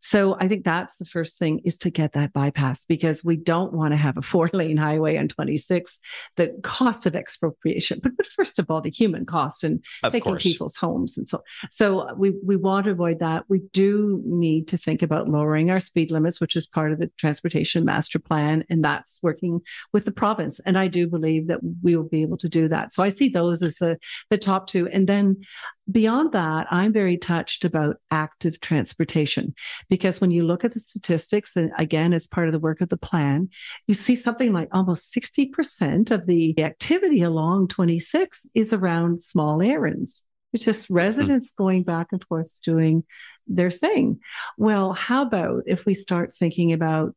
[0.00, 3.72] So I think that's the first thing is to get that bypass because we don't
[3.72, 5.98] want to have a four lane highway on 26,
[6.36, 10.32] the cost of expropriation, but, but first of all, the human cost and of taking
[10.32, 10.42] course.
[10.42, 11.16] people's homes.
[11.16, 13.44] And so, so we, we want to avoid that.
[13.48, 17.10] We do need to think about lowering our speed limits, which is part of the
[17.18, 18.64] transportation master plan.
[18.68, 19.60] And that's working
[19.92, 20.60] with the province.
[20.64, 22.92] And I do believe that we will be able to do that.
[22.92, 23.98] So I see those as the,
[24.30, 24.88] the top two.
[24.88, 25.42] And then
[25.90, 29.54] beyond that, I'm very touched about active transportation
[29.88, 32.88] because when you look at the statistics, and again, as part of the work of
[32.88, 33.48] the plan,
[33.86, 40.22] you see something like almost 60% of the activity along 26 is around small errands.
[40.52, 40.94] It's just hmm.
[40.94, 41.62] residents mm-hmm.
[41.62, 43.04] going back and forth doing
[43.46, 44.20] their thing.
[44.58, 47.14] Well, how about if we start thinking about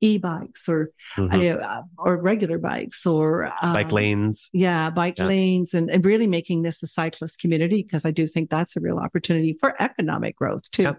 [0.00, 1.62] e-bikes or mm-hmm.
[1.62, 5.26] uh, or regular bikes or um, bike lanes yeah bike yeah.
[5.26, 8.80] lanes and, and really making this a cyclist community because i do think that's a
[8.80, 10.94] real opportunity for economic growth too yeah.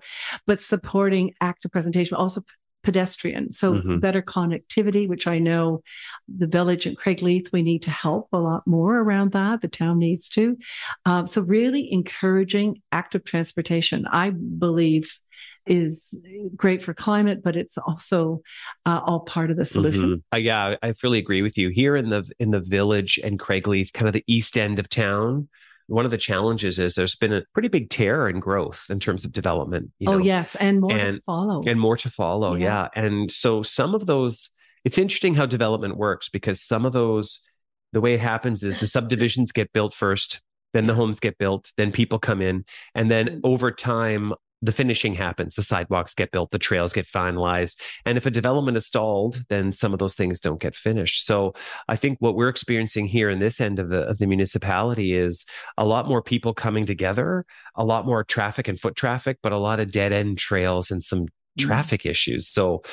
[0.46, 2.44] but supporting active presentation also
[2.84, 4.00] pedestrian so mm-hmm.
[4.00, 5.82] better connectivity which i know
[6.28, 10.00] the village and craigleith we need to help a lot more around that the town
[10.00, 10.58] needs to
[11.06, 15.16] um, so really encouraging active transportation i believe
[15.66, 16.20] is
[16.56, 18.42] great for climate, but it's also
[18.86, 20.04] uh, all part of the solution.
[20.04, 20.36] Mm-hmm.
[20.36, 21.70] Uh, yeah, I fully agree with you.
[21.70, 25.50] Here in the in the village and Craigleith, kind of the east end of town,
[25.88, 29.26] one of the challenges is there's been a pretty big tear in growth in terms
[29.26, 29.92] of development.
[30.08, 30.18] oh know?
[30.18, 32.56] yes, and more and, to follow, and more to follow.
[32.56, 32.88] Yeah.
[32.96, 34.50] yeah, and so some of those.
[34.84, 37.48] It's interesting how development works because some of those,
[37.94, 40.42] the way it happens is the subdivisions get built first,
[40.74, 43.40] then the homes get built, then people come in, and then mm-hmm.
[43.44, 48.26] over time, the finishing happens the sidewalks get built the trails get finalized and if
[48.26, 51.26] a development is stalled then some of those things don't get finished.
[51.26, 51.54] So
[51.88, 55.46] i think what we're experiencing here in this end of the of the municipality is
[55.78, 57.46] a lot more people coming together
[57.76, 61.04] a lot more traffic and foot traffic but a lot of dead end trails and
[61.04, 61.68] some mm-hmm.
[61.68, 62.48] traffic issues.
[62.48, 62.84] So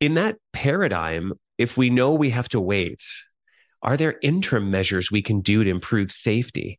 [0.00, 3.02] in that paradigm if we know we have to wait
[3.82, 6.78] are there interim measures we can do to improve safety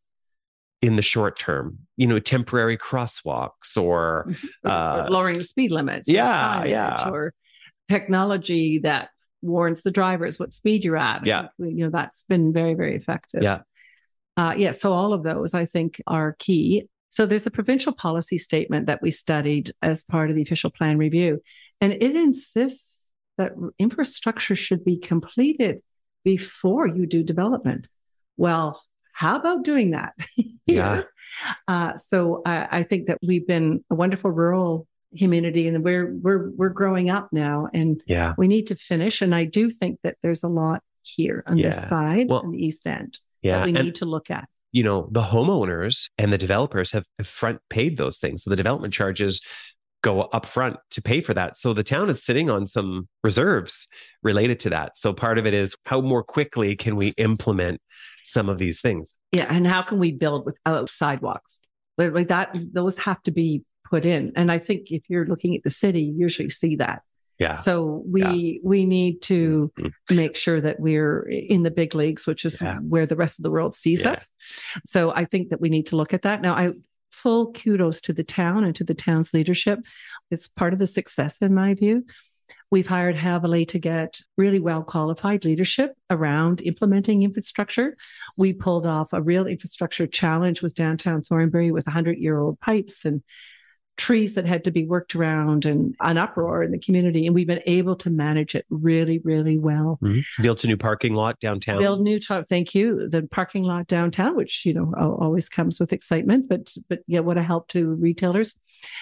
[0.82, 4.34] in the short term you know temporary crosswalks or,
[4.66, 7.10] uh, or lowering the speed limits yeah yeah.
[7.10, 7.34] or
[7.90, 9.10] technology that
[9.42, 11.26] warns the drivers what speed you're at.
[11.26, 11.48] Yeah.
[11.58, 13.44] you know that's been very very effective.
[13.44, 13.62] Yeah.
[14.38, 16.88] Uh, yeah so all of those i think are key.
[17.12, 20.98] So there's a provincial policy statement that we studied as part of the official plan
[20.98, 21.42] review
[21.82, 23.06] and it insists
[23.38, 25.82] that infrastructure should be completed
[26.24, 27.88] before you do development.
[28.38, 28.82] Well
[29.20, 30.14] how about doing that?
[30.66, 31.02] yeah.
[31.68, 36.52] Uh, so I, I think that we've been a wonderful rural community and we're we're
[36.52, 40.16] we're growing up now and yeah we need to finish and i do think that
[40.22, 41.72] there's a lot here on yeah.
[41.72, 44.48] this side well, on the east end yeah that we and, need to look at
[44.72, 48.94] you know the homeowners and the developers have front paid those things so the development
[48.94, 49.42] charges
[50.02, 51.58] go up front to pay for that.
[51.58, 53.88] So the town is sitting on some reserves
[54.24, 54.98] related to that.
[54.98, 57.82] So part of it is how more quickly can we implement
[58.24, 59.14] some of these things?
[59.32, 59.48] Yeah.
[59.50, 61.60] And how can we build without sidewalks?
[61.98, 64.32] Like that, those have to be put in.
[64.36, 67.02] And I think if you're looking at the city, you usually see that.
[67.40, 67.54] Yeah.
[67.54, 68.68] So we yeah.
[68.70, 70.16] we need to mm-hmm.
[70.16, 72.80] make sure that we're in the big leagues, which is yeah.
[72.80, 74.12] where the rest of the world sees yeah.
[74.12, 74.30] us.
[74.86, 76.42] So I think that we need to look at that.
[76.42, 76.72] Now I
[77.22, 79.80] full kudos to the town and to the town's leadership.
[80.32, 82.06] It's part of the success, in my view.
[82.72, 87.96] We've hired heavily to get really well qualified leadership around implementing infrastructure.
[88.38, 93.06] We pulled off a real infrastructure challenge with downtown Thornbury with 100 year old pipes
[93.06, 93.22] and
[94.00, 97.26] trees that had to be worked around and an uproar in the community.
[97.26, 100.00] And we've been able to manage it really, really well.
[100.02, 100.42] Mm-hmm.
[100.42, 101.80] Built a new parking lot downtown.
[101.80, 103.10] Build new, thank you.
[103.10, 107.38] The parking lot downtown, which, you know, always comes with excitement, but, but yeah, what
[107.38, 108.56] a help to retailers.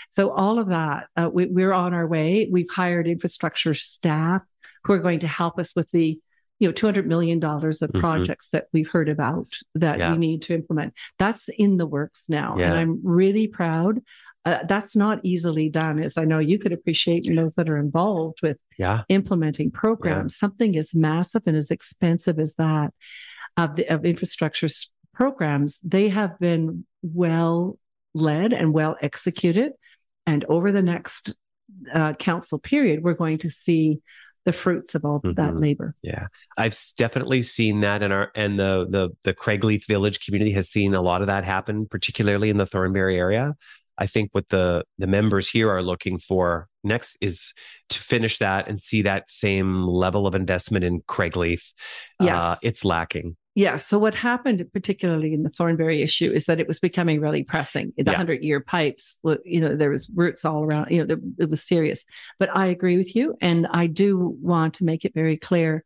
[0.09, 2.49] So all of that, uh, we, we're on our way.
[2.51, 4.41] We've hired infrastructure staff
[4.83, 6.19] who are going to help us with the
[6.59, 7.99] you know 200 million dollars of mm-hmm.
[7.99, 8.57] projects mm-hmm.
[8.57, 10.11] that we've heard about that yeah.
[10.11, 12.65] we need to implement that's in the works now yeah.
[12.65, 14.01] and i'm really proud
[14.47, 18.39] uh, that's not easily done as i know you could appreciate those that are involved
[18.41, 19.03] with yeah.
[19.09, 20.39] implementing programs yeah.
[20.39, 22.93] something as massive and as expensive as that
[23.57, 24.67] of the of infrastructure
[25.17, 27.77] programs, they have been well
[28.13, 29.71] led and well executed.
[30.25, 31.33] And over the next
[31.93, 33.99] uh, council period, we're going to see
[34.45, 35.33] the fruits of all mm-hmm.
[35.33, 35.95] that labor.
[36.03, 40.69] Yeah, I've definitely seen that, and our and the the the Craigleith Village community has
[40.69, 43.55] seen a lot of that happen, particularly in the Thornbury area.
[43.97, 47.53] I think what the the members here are looking for next is
[47.89, 51.73] to finish that and see that same level of investment in Craigleith.
[52.19, 52.41] Yes.
[52.41, 53.35] Uh, it's lacking.
[53.55, 53.77] Yeah.
[53.77, 57.91] So what happened, particularly in the Thornbury issue, is that it was becoming really pressing.
[57.97, 60.91] The hundred-year pipes, you know, there was roots all around.
[60.91, 62.05] You know, it was serious.
[62.37, 65.83] But I agree with you, and I do want to make it very clear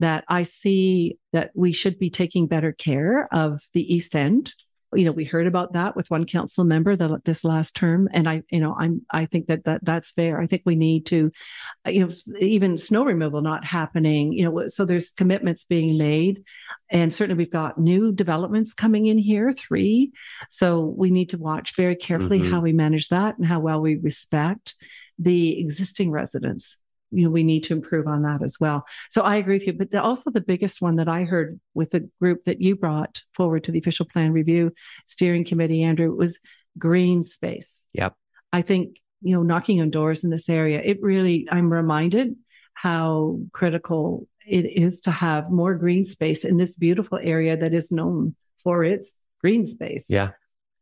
[0.00, 4.52] that I see that we should be taking better care of the East End
[4.94, 8.28] you know, we heard about that with one council member the, this last term, and
[8.28, 10.40] I, you know, I'm I think that that that's fair.
[10.40, 11.30] I think we need to,
[11.86, 14.32] uh, you know, even snow removal not happening.
[14.32, 16.44] You know, so there's commitments being made,
[16.90, 20.12] and certainly we've got new developments coming in here, three.
[20.48, 22.52] So we need to watch very carefully mm-hmm.
[22.52, 24.74] how we manage that and how well we respect
[25.18, 26.78] the existing residents
[27.14, 28.84] you know we need to improve on that as well.
[29.10, 31.90] So i agree with you but the, also the biggest one that i heard with
[31.90, 34.72] the group that you brought forward to the official plan review
[35.06, 36.38] steering committee andrew was
[36.78, 37.84] green space.
[37.94, 38.14] Yep.
[38.52, 42.36] I think you know knocking on doors in this area it really i'm reminded
[42.74, 47.90] how critical it is to have more green space in this beautiful area that is
[47.90, 50.06] known for its green space.
[50.10, 50.30] Yeah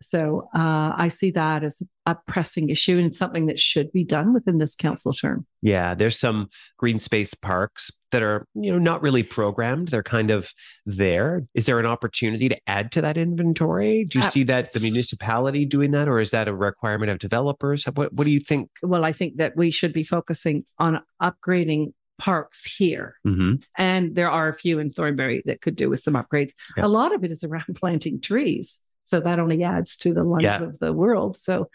[0.03, 4.35] so uh, I see that as a pressing issue and something that should be done
[4.35, 5.47] within this council term.
[5.63, 6.49] Yeah, there's some
[6.79, 9.89] green space parks that are, you know, not really programmed.
[9.89, 10.53] They're kind of
[10.85, 11.47] there.
[11.55, 14.05] Is there an opportunity to add to that inventory?
[14.05, 17.19] Do you uh, see that the municipality doing that, or is that a requirement of
[17.19, 17.85] developers?
[17.85, 18.71] What What do you think?
[18.83, 21.93] Well, I think that we should be focusing on upgrading
[22.23, 23.17] parks here.
[23.27, 23.55] Mm-hmm.
[23.77, 26.53] And there are a few in Thornbury that could do with some upgrades.
[26.79, 28.79] A lot of it is around planting trees.
[29.13, 30.63] So that only adds to the lungs yeah.
[30.63, 31.37] of the world.
[31.37, 31.69] So,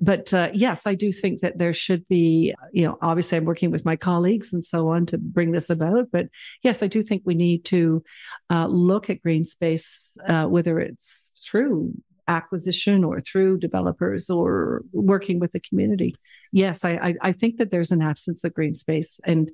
[0.00, 3.70] but uh, yes, I do think that there should be, you know, obviously I'm working
[3.70, 6.10] with my colleagues and so on to bring this about.
[6.10, 6.28] But
[6.62, 8.02] yes, I do think we need to
[8.48, 11.92] uh, look at green space, uh, whether it's through
[12.26, 16.16] acquisition or through developers or working with the community.
[16.52, 19.20] Yes, I, I, I think that there's an absence of green space.
[19.26, 19.50] And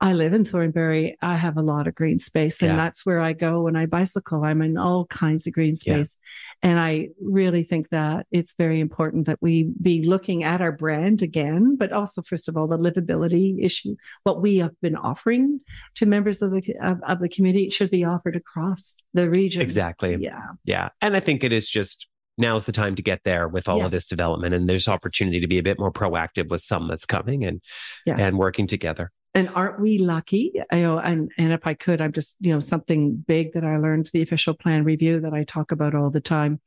[0.00, 1.16] I live in Thornbury.
[1.22, 2.76] I have a lot of green space, and yeah.
[2.76, 4.44] that's where I go when I bicycle.
[4.44, 6.18] I'm in all kinds of green space.
[6.62, 6.70] Yeah.
[6.70, 11.22] And I really think that it's very important that we be looking at our brand
[11.22, 13.96] again, but also, first of all, the livability issue.
[14.24, 15.60] What we have been offering
[15.94, 19.62] to members of the of, of the community should be offered across the region.
[19.62, 20.16] Exactly.
[20.20, 20.42] Yeah.
[20.64, 20.90] Yeah.
[21.00, 22.06] And I think it is just
[22.38, 23.86] now's the time to get there with all yes.
[23.86, 27.06] of this development and there's opportunity to be a bit more proactive with some that's
[27.06, 27.62] coming and
[28.04, 28.18] yes.
[28.20, 30.50] and working together and aren't we lucky?
[30.72, 33.76] You know, and and if I could, I'm just you know something big that I
[33.76, 36.58] learned the official plan review that I talk about all the time.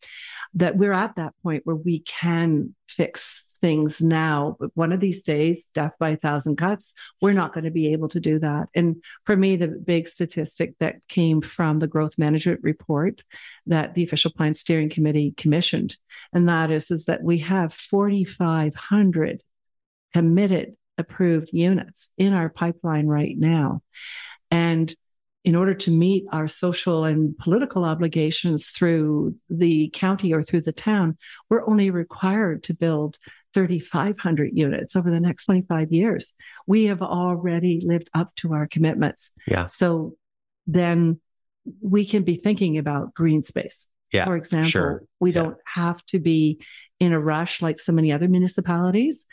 [0.53, 4.55] That we're at that point where we can fix things now.
[4.59, 7.91] But one of these days, death by a thousand cuts, we're not going to be
[7.91, 8.69] able to do that.
[8.75, 13.23] And for me, the big statistic that came from the growth management report
[13.65, 15.97] that the official plan steering committee commissioned,
[16.33, 19.41] and that is, is that we have 4,500
[20.13, 23.81] committed approved units in our pipeline right now.
[24.51, 24.93] And
[25.45, 30.73] in order to meet our social and political obligations through the county or through the
[30.73, 31.17] town,
[31.49, 33.17] we're only required to build
[33.53, 36.33] 3,500 units over the next 25 years.
[36.67, 39.31] We have already lived up to our commitments.
[39.47, 39.65] Yeah.
[39.65, 40.15] So
[40.67, 41.19] then
[41.81, 43.87] we can be thinking about green space.
[44.11, 45.03] Yeah, for example, sure.
[45.19, 45.43] we yeah.
[45.43, 46.59] don't have to be
[46.99, 49.25] in a rush like so many other municipalities.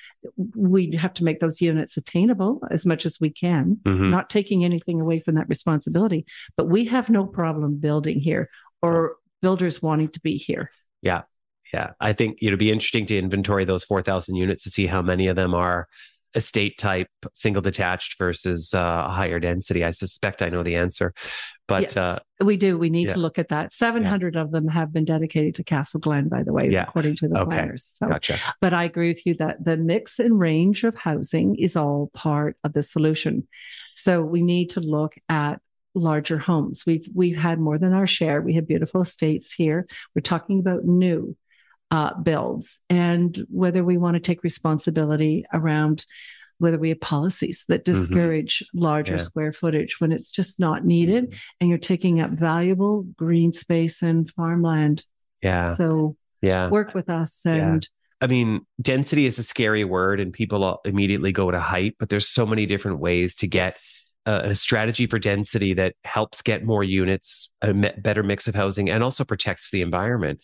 [0.55, 4.11] We have to make those units attainable as much as we can, mm-hmm.
[4.11, 6.27] not taking anything away from that responsibility.
[6.57, 8.49] But we have no problem building here
[8.83, 10.71] or builders wanting to be here.
[11.03, 11.23] Yeah.
[11.73, 11.91] Yeah.
[12.01, 15.35] I think it'll be interesting to inventory those 4,000 units to see how many of
[15.35, 15.89] them are
[16.37, 19.83] estate type single detached versus uh, higher density?
[19.83, 21.15] I suspect I know the answer,
[21.69, 22.79] but yes, uh, we do.
[22.79, 23.15] We need yeah.
[23.15, 23.73] to look at that.
[23.73, 24.43] Seven hundred yeah.
[24.43, 26.85] of them have been dedicated to Castle Glen, by the way, yeah.
[26.85, 27.57] according to the okay.
[27.57, 27.85] planners.
[27.85, 28.39] So, gotcha.
[28.61, 32.57] But I agree with you that the mix and range of housing is all part
[32.63, 33.49] of the solution.
[33.95, 35.61] So we need to look at
[35.95, 36.85] larger homes.
[36.87, 38.41] We've we've had more than our share.
[38.43, 39.87] We have beautiful estates here.
[40.15, 41.37] We're talking about new
[41.91, 46.05] uh, builds and whether we want to take responsibility around
[46.59, 48.01] whether we have policies that mm-hmm.
[48.01, 48.85] discourage mm-hmm.
[48.85, 49.19] larger yeah.
[49.19, 51.39] square footage when it's just not needed mm-hmm.
[51.61, 55.05] and you're taking up valuable green space and farmland.
[55.43, 55.75] Yeah.
[55.75, 57.89] So yeah, work with us and yeah.
[58.23, 62.27] I mean, density is a scary word and people immediately go to height, but there's
[62.27, 63.77] so many different ways to get
[64.25, 68.55] a, a strategy for density that helps get more units, a me- better mix of
[68.55, 70.41] housing, and also protects the environment.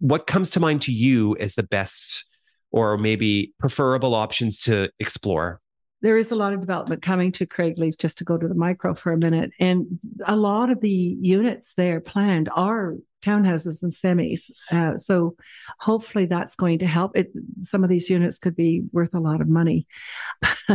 [0.00, 2.24] What comes to mind to you as the best
[2.72, 5.60] or maybe preferable options to explore?
[6.02, 8.92] there is a lot of development coming to Craigleith, just to go to the micro
[8.92, 9.52] for a minute.
[9.60, 14.50] And a lot of the units there planned are townhouses and semis.
[14.70, 15.36] Uh, so
[15.78, 17.16] hopefully that's going to help.
[17.16, 19.86] It, some of these units could be worth a lot of money.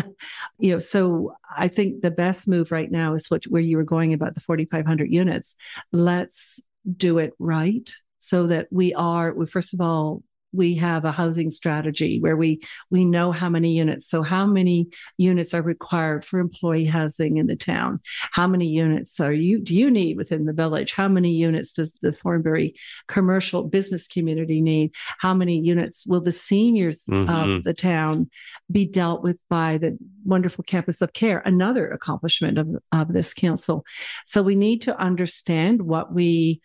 [0.57, 3.83] you know, so I think the best move right now is what where you were
[3.83, 5.55] going about the 4,500 units.
[5.91, 6.61] Let's
[6.95, 10.23] do it right so that we are, we, first of all,
[10.53, 14.09] we have a housing strategy where we we know how many units.
[14.09, 14.87] So how many
[15.17, 17.99] units are required for employee housing in the town?
[18.31, 20.93] How many units are you do you need within the village?
[20.93, 22.75] How many units does the thornbury
[23.07, 24.91] commercial business community need?
[25.19, 27.29] How many units will the seniors mm-hmm.
[27.29, 28.29] of the town
[28.71, 31.39] be dealt with by the wonderful campus of care?
[31.45, 33.85] Another accomplishment of, of this council.
[34.25, 36.61] So we need to understand what we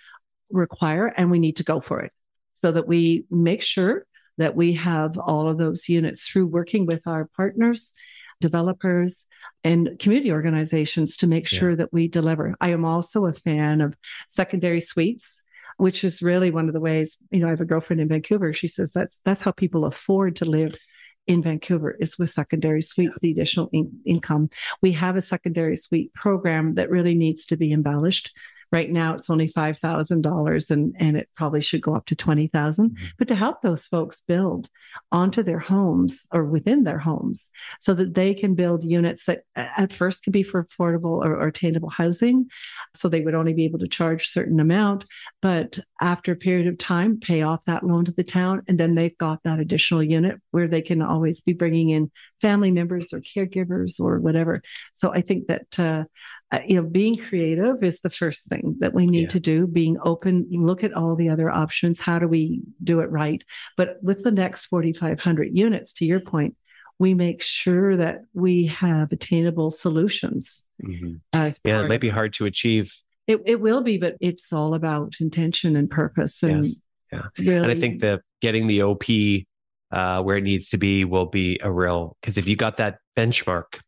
[0.51, 2.13] require and we need to go for it
[2.63, 4.07] so that we make sure
[4.39, 7.93] that we have all of those units through working with our partners,
[8.41, 9.27] developers,
[9.65, 11.77] and community organizations to make sure yeah.
[11.77, 12.55] that we deliver.
[12.61, 13.97] I am also a fan of
[14.29, 15.43] secondary suites
[15.79, 18.53] which is really one of the ways you know i have a girlfriend in vancouver
[18.53, 20.77] she says that's that's how people afford to live
[21.27, 24.49] in Vancouver is with secondary suites, the additional in- income.
[24.81, 28.33] We have a secondary suite program that really needs to be embellished.
[28.73, 32.17] Right now, it's only five thousand dollars, and and it probably should go up to
[32.17, 32.91] twenty thousand.
[32.91, 33.07] Mm-hmm.
[33.19, 34.71] But to help those folks build
[35.13, 37.51] onto their homes or within their homes,
[37.81, 41.49] so that they can build units that at first can be for affordable or, or
[41.49, 42.47] attainable housing,
[42.95, 45.05] so they would only be able to charge a certain amount,
[45.43, 48.95] but after a period of time, pay off that loan to the town, and then
[48.95, 52.11] they've got that additional unit where they can always be bringing in
[52.41, 54.63] family members or caregivers or whatever.
[54.95, 55.79] So I think that.
[55.79, 56.05] Uh,
[56.53, 59.29] uh, you know, being creative is the first thing that we need yeah.
[59.29, 59.67] to do.
[59.67, 61.99] Being open, look at all the other options.
[61.99, 63.43] How do we do it right?
[63.77, 66.57] But with the next 4,500 units, to your point,
[66.99, 70.65] we make sure that we have attainable solutions.
[70.85, 71.49] Mm-hmm.
[71.65, 72.95] yeah, it might be hard to achieve.
[73.27, 76.43] It, it will be, but it's all about intention and purpose.
[76.43, 76.75] And yes.
[77.11, 77.57] yeah, really...
[77.57, 79.05] and I think that getting the OP
[79.91, 82.99] uh, where it needs to be will be a real because if you got that
[83.17, 83.81] benchmark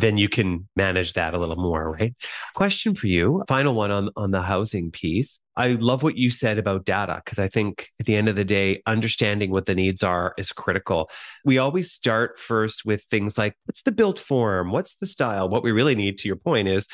[0.00, 2.14] then you can manage that a little more, right?
[2.54, 5.40] Question for you, final one on, on the housing piece.
[5.56, 8.44] I love what you said about data because I think at the end of the
[8.44, 11.10] day, understanding what the needs are is critical.
[11.44, 14.70] We always start first with things like what's the built form?
[14.70, 15.48] What's the style?
[15.48, 16.86] What we really need, to your point, is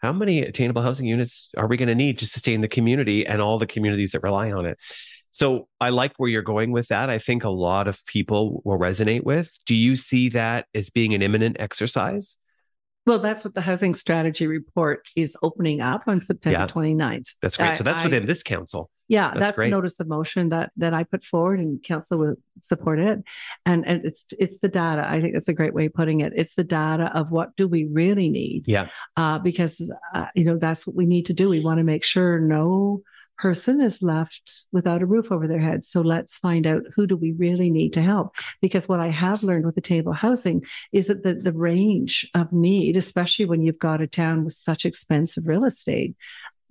[0.00, 3.40] how many attainable housing units are we going to need to sustain the community and
[3.40, 4.78] all the communities that rely on it?
[5.30, 7.08] So I like where you're going with that.
[7.08, 9.50] I think a lot of people will resonate with.
[9.64, 12.36] Do you see that as being an imminent exercise?
[13.04, 17.30] Well, that's what the housing strategy report is opening up on September yeah, 29th.
[17.42, 17.76] That's great.
[17.76, 18.90] So that's I, within this council.
[19.08, 19.70] Yeah, that's, that's great.
[19.70, 23.18] notice of motion that that I put forward and council will support it.
[23.66, 25.04] And and it's it's the data.
[25.06, 26.32] I think that's a great way of putting it.
[26.36, 28.62] It's the data of what do we really need?
[28.66, 28.86] Yeah.
[29.16, 29.82] Uh, because
[30.14, 31.48] uh, you know that's what we need to do.
[31.48, 33.02] We want to make sure no
[33.42, 35.84] person is left without a roof over their head.
[35.84, 38.36] So let's find out who do we really need to help?
[38.60, 40.62] Because what I have learned with the table housing
[40.92, 44.84] is that the, the range of need, especially when you've got a town with such
[44.84, 46.14] expensive real estate,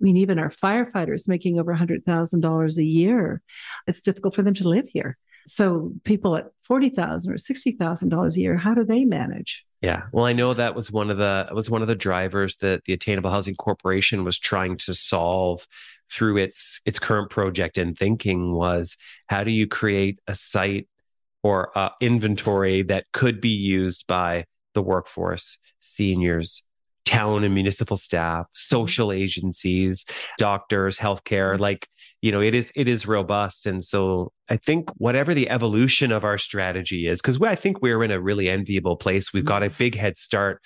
[0.00, 3.42] mean, even our firefighters making over $100,000 a year,
[3.86, 5.18] it's difficult for them to live here.
[5.46, 9.64] So people at 40,000 or sixty thousand dollars a year, how do they manage?
[9.82, 12.84] Yeah, well, I know that was one of the was one of the drivers that
[12.84, 15.66] the Attainable Housing Corporation was trying to solve
[16.12, 18.96] through its its current project and thinking was
[19.28, 20.88] how do you create a site
[21.42, 24.44] or a inventory that could be used by
[24.74, 26.62] the workforce, seniors,
[27.04, 28.50] town and municipal staff, mm-hmm.
[28.54, 30.04] social agencies,
[30.38, 31.88] doctors, healthcare, like
[32.20, 33.66] you know it is it is robust.
[33.66, 38.04] And so i think whatever the evolution of our strategy is because i think we're
[38.04, 39.32] in a really enviable place.
[39.32, 39.48] We've mm-hmm.
[39.48, 40.60] got a big head start.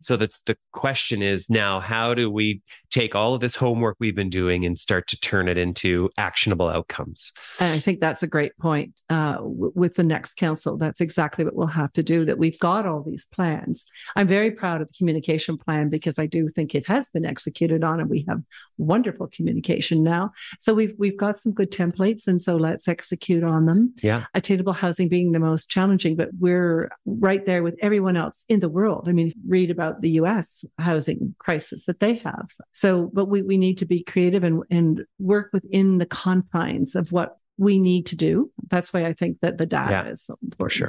[0.00, 2.60] So the, the question is now how do we
[2.92, 6.68] take all of this homework we've been doing and start to turn it into actionable
[6.68, 7.32] outcomes.
[7.58, 10.76] And i think that's a great point uh, w- with the next council.
[10.76, 13.86] That's exactly what we'll have to do that we've got all these plans.
[14.14, 17.82] I'm very proud of the communication plan because i do think it has been executed
[17.82, 18.42] on and we have
[18.76, 20.32] wonderful communication now.
[20.58, 23.94] So we've we've got some good templates and so let's execute on them.
[24.02, 24.24] Yeah.
[24.34, 28.68] Attainable housing being the most challenging but we're right there with everyone else in the
[28.68, 29.08] world.
[29.08, 32.50] I mean read about the us housing crisis that they have
[32.82, 37.12] so, but we, we need to be creative and, and work within the confines of
[37.12, 38.50] what we need to do.
[38.70, 40.36] That's why I think that the data yeah, is so.
[40.58, 40.88] For sure.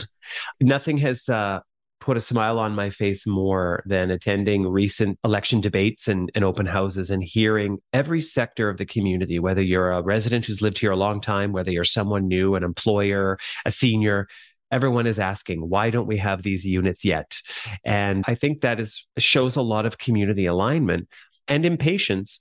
[0.60, 1.60] Nothing has uh,
[2.02, 6.66] put a smile on my face more than attending recent election debates and, and open
[6.66, 10.92] houses and hearing every sector of the community, whether you're a resident who's lived here
[10.92, 13.38] a long time, whether you're someone new, an employer,
[13.68, 14.28] a senior,
[14.72, 17.40] everyone is asking why don't we have these units yet
[17.86, 21.08] and i think that is shows a lot of community alignment
[21.48, 22.40] and impatience.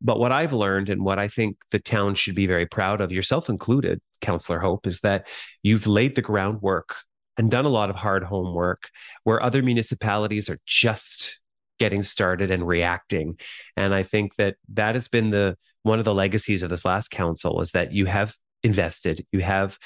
[0.00, 3.12] But what i've learned and what i think the town should be very proud of
[3.12, 5.26] yourself included councillor hope is that
[5.62, 6.96] you've laid the groundwork
[7.36, 8.90] and done a lot of hard homework
[9.24, 11.40] where other municipalities are just
[11.78, 13.38] getting started and reacting.
[13.76, 17.10] And i think that that has been the one of the legacies of this last
[17.10, 19.78] council is that you have invested you have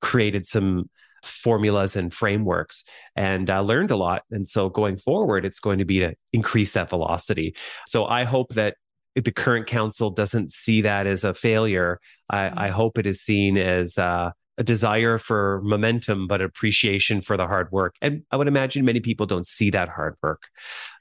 [0.00, 0.90] created some
[1.22, 2.84] formulas and frameworks
[3.16, 6.72] and uh, learned a lot and so going forward it's going to be to increase
[6.72, 7.54] that velocity
[7.86, 8.76] so i hope that
[9.16, 11.98] the current council doesn't see that as a failure
[12.28, 12.76] i, I mm-hmm.
[12.76, 17.72] hope it is seen as uh, a desire for momentum, but appreciation for the hard
[17.72, 17.94] work.
[18.02, 20.42] And I would imagine many people don't see that hard work.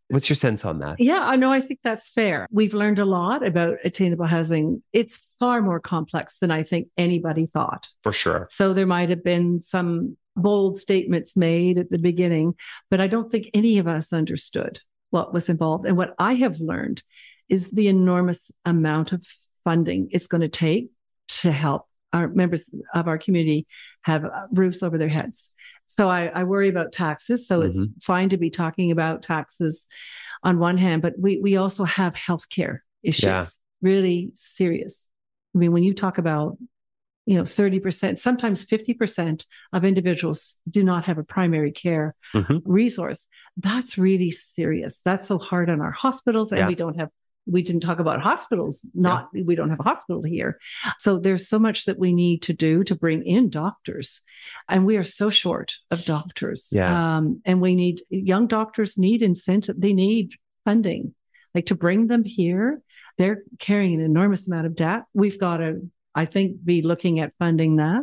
[0.10, 1.00] What's your sense on that?
[1.00, 1.52] Yeah, I know.
[1.52, 2.48] I think that's fair.
[2.52, 4.82] We've learned a lot about attainable housing.
[4.92, 7.88] It's far more complex than I think anybody thought.
[8.02, 8.48] For sure.
[8.50, 12.56] So there might have been some bold statements made at the beginning,
[12.90, 14.80] but I don't think any of us understood
[15.12, 15.86] what was involved.
[15.86, 17.04] And what I have learned
[17.48, 19.26] is the enormous amount of
[19.64, 20.90] funding it's going to take
[21.28, 23.68] to help our members of our community
[24.02, 25.50] have uh, roofs over their heads.
[25.88, 27.48] So I, I worry about taxes.
[27.48, 27.84] So mm-hmm.
[27.96, 29.88] it's fine to be talking about taxes
[30.44, 33.44] on one hand, but we we also have healthcare issues, yeah.
[33.82, 35.08] really serious.
[35.56, 36.58] I mean, when you talk about
[37.26, 42.58] you know 30% sometimes 50% of individuals do not have a primary care mm-hmm.
[42.64, 46.68] resource that's really serious that's so hard on our hospitals and yeah.
[46.68, 47.10] we don't have
[47.50, 49.44] we didn't talk about hospitals not yeah.
[49.46, 50.60] we don't have a hospital here
[50.98, 54.22] so there's so much that we need to do to bring in doctors
[54.68, 57.18] and we are so short of doctors yeah.
[57.18, 60.34] Um, and we need young doctors need incentive they need
[60.66, 61.14] funding
[61.54, 62.82] like to bring them here
[63.18, 67.34] they're carrying an enormous amount of debt we've got to I think be looking at
[67.40, 68.02] funding that.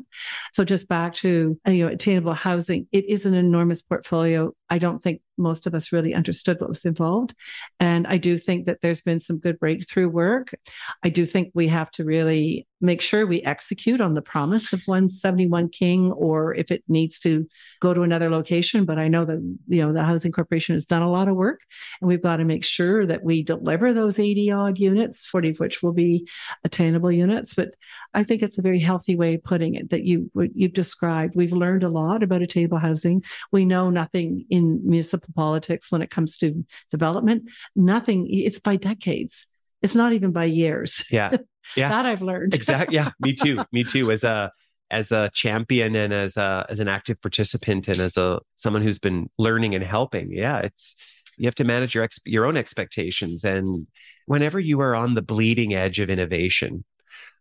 [0.52, 4.54] So just back to you know attainable housing, it is an enormous portfolio.
[4.68, 7.34] I don't think most of us really understood what was involved.
[7.78, 10.54] And I do think that there's been some good breakthrough work.
[11.02, 14.82] I do think we have to really make sure we execute on the promise of
[14.84, 17.46] 171 King, or if it needs to
[17.80, 18.84] go to another location.
[18.84, 21.60] But I know that, you know, the Housing Corporation has done a lot of work
[22.00, 25.56] and we've got to make sure that we deliver those 80 odd units, 40 of
[25.58, 26.28] which will be
[26.64, 27.54] attainable units.
[27.54, 27.74] But
[28.14, 31.34] I think it's a very healthy way of putting it that you, you've described.
[31.34, 33.22] We've learned a lot about attainable housing.
[33.52, 37.44] We know nothing in municipal politics when it comes to development.
[37.74, 39.46] Nothing, it's by decades.
[39.82, 41.04] It's not even by years.
[41.10, 41.36] Yeah.
[41.76, 41.88] Yeah.
[41.88, 42.54] that I've learned.
[42.54, 42.94] exactly.
[42.94, 43.10] Yeah.
[43.18, 43.58] Me too.
[43.72, 44.12] Me too.
[44.12, 44.52] As a,
[44.88, 49.00] as a champion and as a, as an active participant and as a, someone who's
[49.00, 50.30] been learning and helping.
[50.30, 50.58] Yeah.
[50.58, 50.94] It's,
[51.36, 53.42] you have to manage your, ex, your own expectations.
[53.42, 53.88] And
[54.26, 56.84] whenever you are on the bleeding edge of innovation,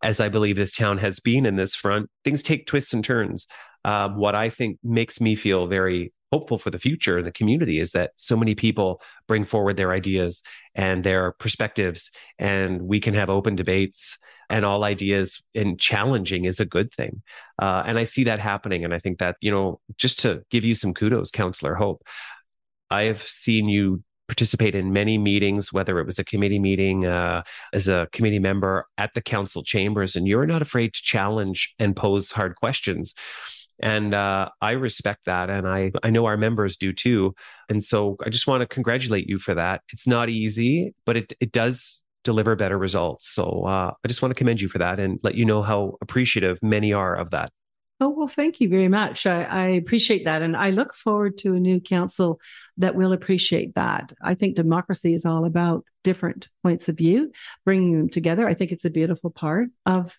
[0.03, 3.45] as I believe this town has been in this front, things take twists and turns.
[3.83, 7.79] Um, what I think makes me feel very hopeful for the future in the community
[7.79, 10.43] is that so many people bring forward their ideas
[10.75, 14.17] and their perspectives and we can have open debates
[14.49, 17.21] and all ideas and challenging is a good thing.
[17.61, 20.65] Uh, and i see that happening and i think that you know just to give
[20.65, 21.99] you some kudos councillor hope
[22.91, 27.43] i have seen you participate in many meetings, whether it was a committee meeting uh,
[27.73, 31.95] as a committee member at the council chambers, and you're not afraid to challenge and
[31.95, 33.13] pose hard questions
[33.79, 37.35] and uh, I respect that, and I I know our members do too.
[37.69, 39.81] And so I just want to congratulate you for that.
[39.91, 43.29] It's not easy, but it it does deliver better results.
[43.29, 45.97] So uh, I just want to commend you for that and let you know how
[46.01, 47.51] appreciative many are of that.
[48.01, 49.25] Oh, well, thank you very much.
[49.25, 50.41] I, I, appreciate that.
[50.41, 52.41] And I look forward to a new council
[52.75, 54.11] that will appreciate that.
[54.21, 57.31] I think democracy is all about different points of view,
[57.63, 58.49] bringing them together.
[58.49, 60.13] I think it's a beautiful part of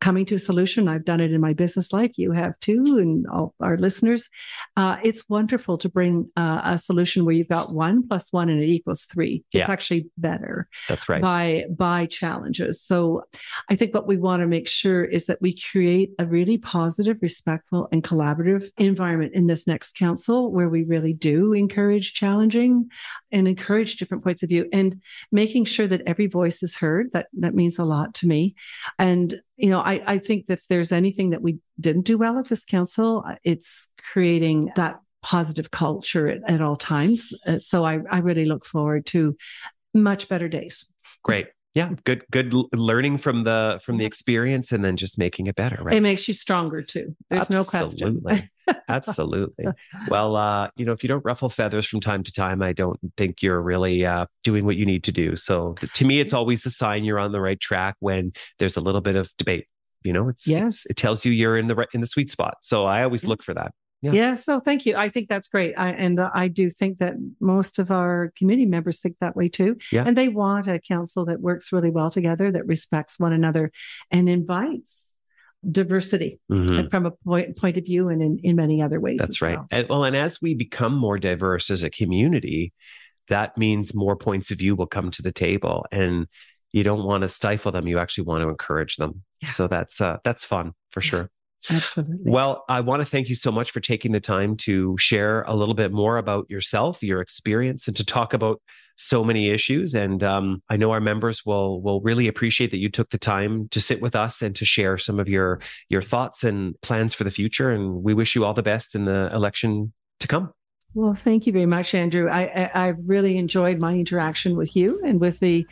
[0.00, 0.88] coming to a solution.
[0.88, 2.12] I've done it in my business life.
[2.16, 4.28] You have too, and all our listeners.
[4.76, 8.62] Uh, it's wonderful to bring uh, a solution where you've got one plus one and
[8.62, 9.44] it equals three.
[9.52, 10.68] It's actually better.
[10.88, 11.22] That's right.
[11.22, 12.82] By by challenges.
[12.82, 13.22] So
[13.70, 17.16] I think what we want to make sure is that we create a really positive,
[17.22, 22.88] respectful, and collaborative environment in this next council where we really do encourage challenging
[23.32, 25.00] and encourage different points of view and
[25.32, 27.10] making sure that every voice is heard.
[27.12, 28.54] That that means a lot to me.
[28.98, 32.38] And you know, I, I think that if there's anything that we didn't do well
[32.38, 37.32] at this council, uh, it's creating that positive culture at, at all times.
[37.46, 39.36] Uh, so I, I really look forward to
[39.94, 40.86] much better days.
[41.22, 41.46] Great.
[41.76, 45.78] Yeah good good learning from the from the experience and then just making it better
[45.82, 45.96] right?
[45.96, 47.14] It makes you stronger too.
[47.28, 48.12] There's absolutely.
[48.12, 48.50] no question.
[48.88, 49.66] Absolutely.
[50.08, 52.98] Well uh you know if you don't ruffle feathers from time to time i don't
[53.16, 55.36] think you're really uh doing what you need to do.
[55.36, 58.80] So to me it's always a sign you're on the right track when there's a
[58.80, 59.66] little bit of debate.
[60.02, 60.62] You know it's yes.
[60.62, 62.56] it's, it tells you you're in the right in the sweet spot.
[62.62, 63.28] So i always yes.
[63.28, 63.72] look for that
[64.02, 64.12] yeah.
[64.12, 64.34] yeah.
[64.34, 64.96] So thank you.
[64.96, 65.74] I think that's great.
[65.76, 69.48] I, and uh, I do think that most of our community members think that way
[69.48, 69.76] too.
[69.90, 70.04] Yeah.
[70.06, 73.72] And they want a council that works really well together, that respects one another
[74.10, 75.14] and invites
[75.68, 76.88] diversity mm-hmm.
[76.88, 79.16] from a point, point of view and in, in many other ways.
[79.18, 79.56] That's right.
[79.56, 79.66] Well.
[79.70, 82.72] And, well, and as we become more diverse as a community,
[83.28, 86.28] that means more points of view will come to the table and
[86.72, 87.88] you don't want to stifle them.
[87.88, 89.22] You actually want to encourage them.
[89.40, 89.48] Yeah.
[89.48, 91.30] So that's, uh, that's fun for sure.
[91.68, 92.30] Absolutely.
[92.30, 95.54] Well, I want to thank you so much for taking the time to share a
[95.54, 98.60] little bit more about yourself, your experience, and to talk about
[98.96, 99.94] so many issues.
[99.94, 103.68] And um, I know our members will will really appreciate that you took the time
[103.70, 107.24] to sit with us and to share some of your your thoughts and plans for
[107.24, 107.70] the future.
[107.70, 110.52] And we wish you all the best in the election to come.
[110.96, 112.30] Well, thank you very much, Andrew.
[112.30, 115.66] I, I, I really enjoyed my interaction with you and with the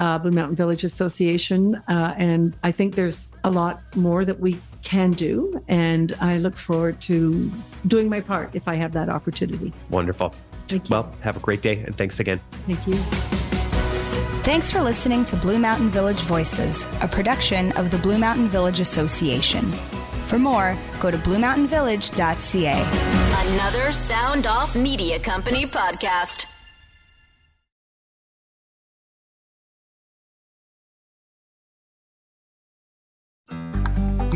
[0.00, 1.74] uh, Blue Mountain Village Association.
[1.86, 5.62] Uh, and I think there's a lot more that we can do.
[5.68, 7.52] And I look forward to
[7.88, 9.70] doing my part if I have that opportunity.
[9.90, 10.34] Wonderful.
[10.66, 10.96] Thank you.
[10.96, 12.40] Well, have a great day and thanks again.
[12.66, 12.94] Thank you.
[14.44, 18.80] Thanks for listening to Blue Mountain Village Voices, a production of the Blue Mountain Village
[18.80, 19.70] Association.
[20.30, 23.48] For more, go to bluemountainvillage.ca.
[23.48, 26.46] Another Sound Off Media Company podcast.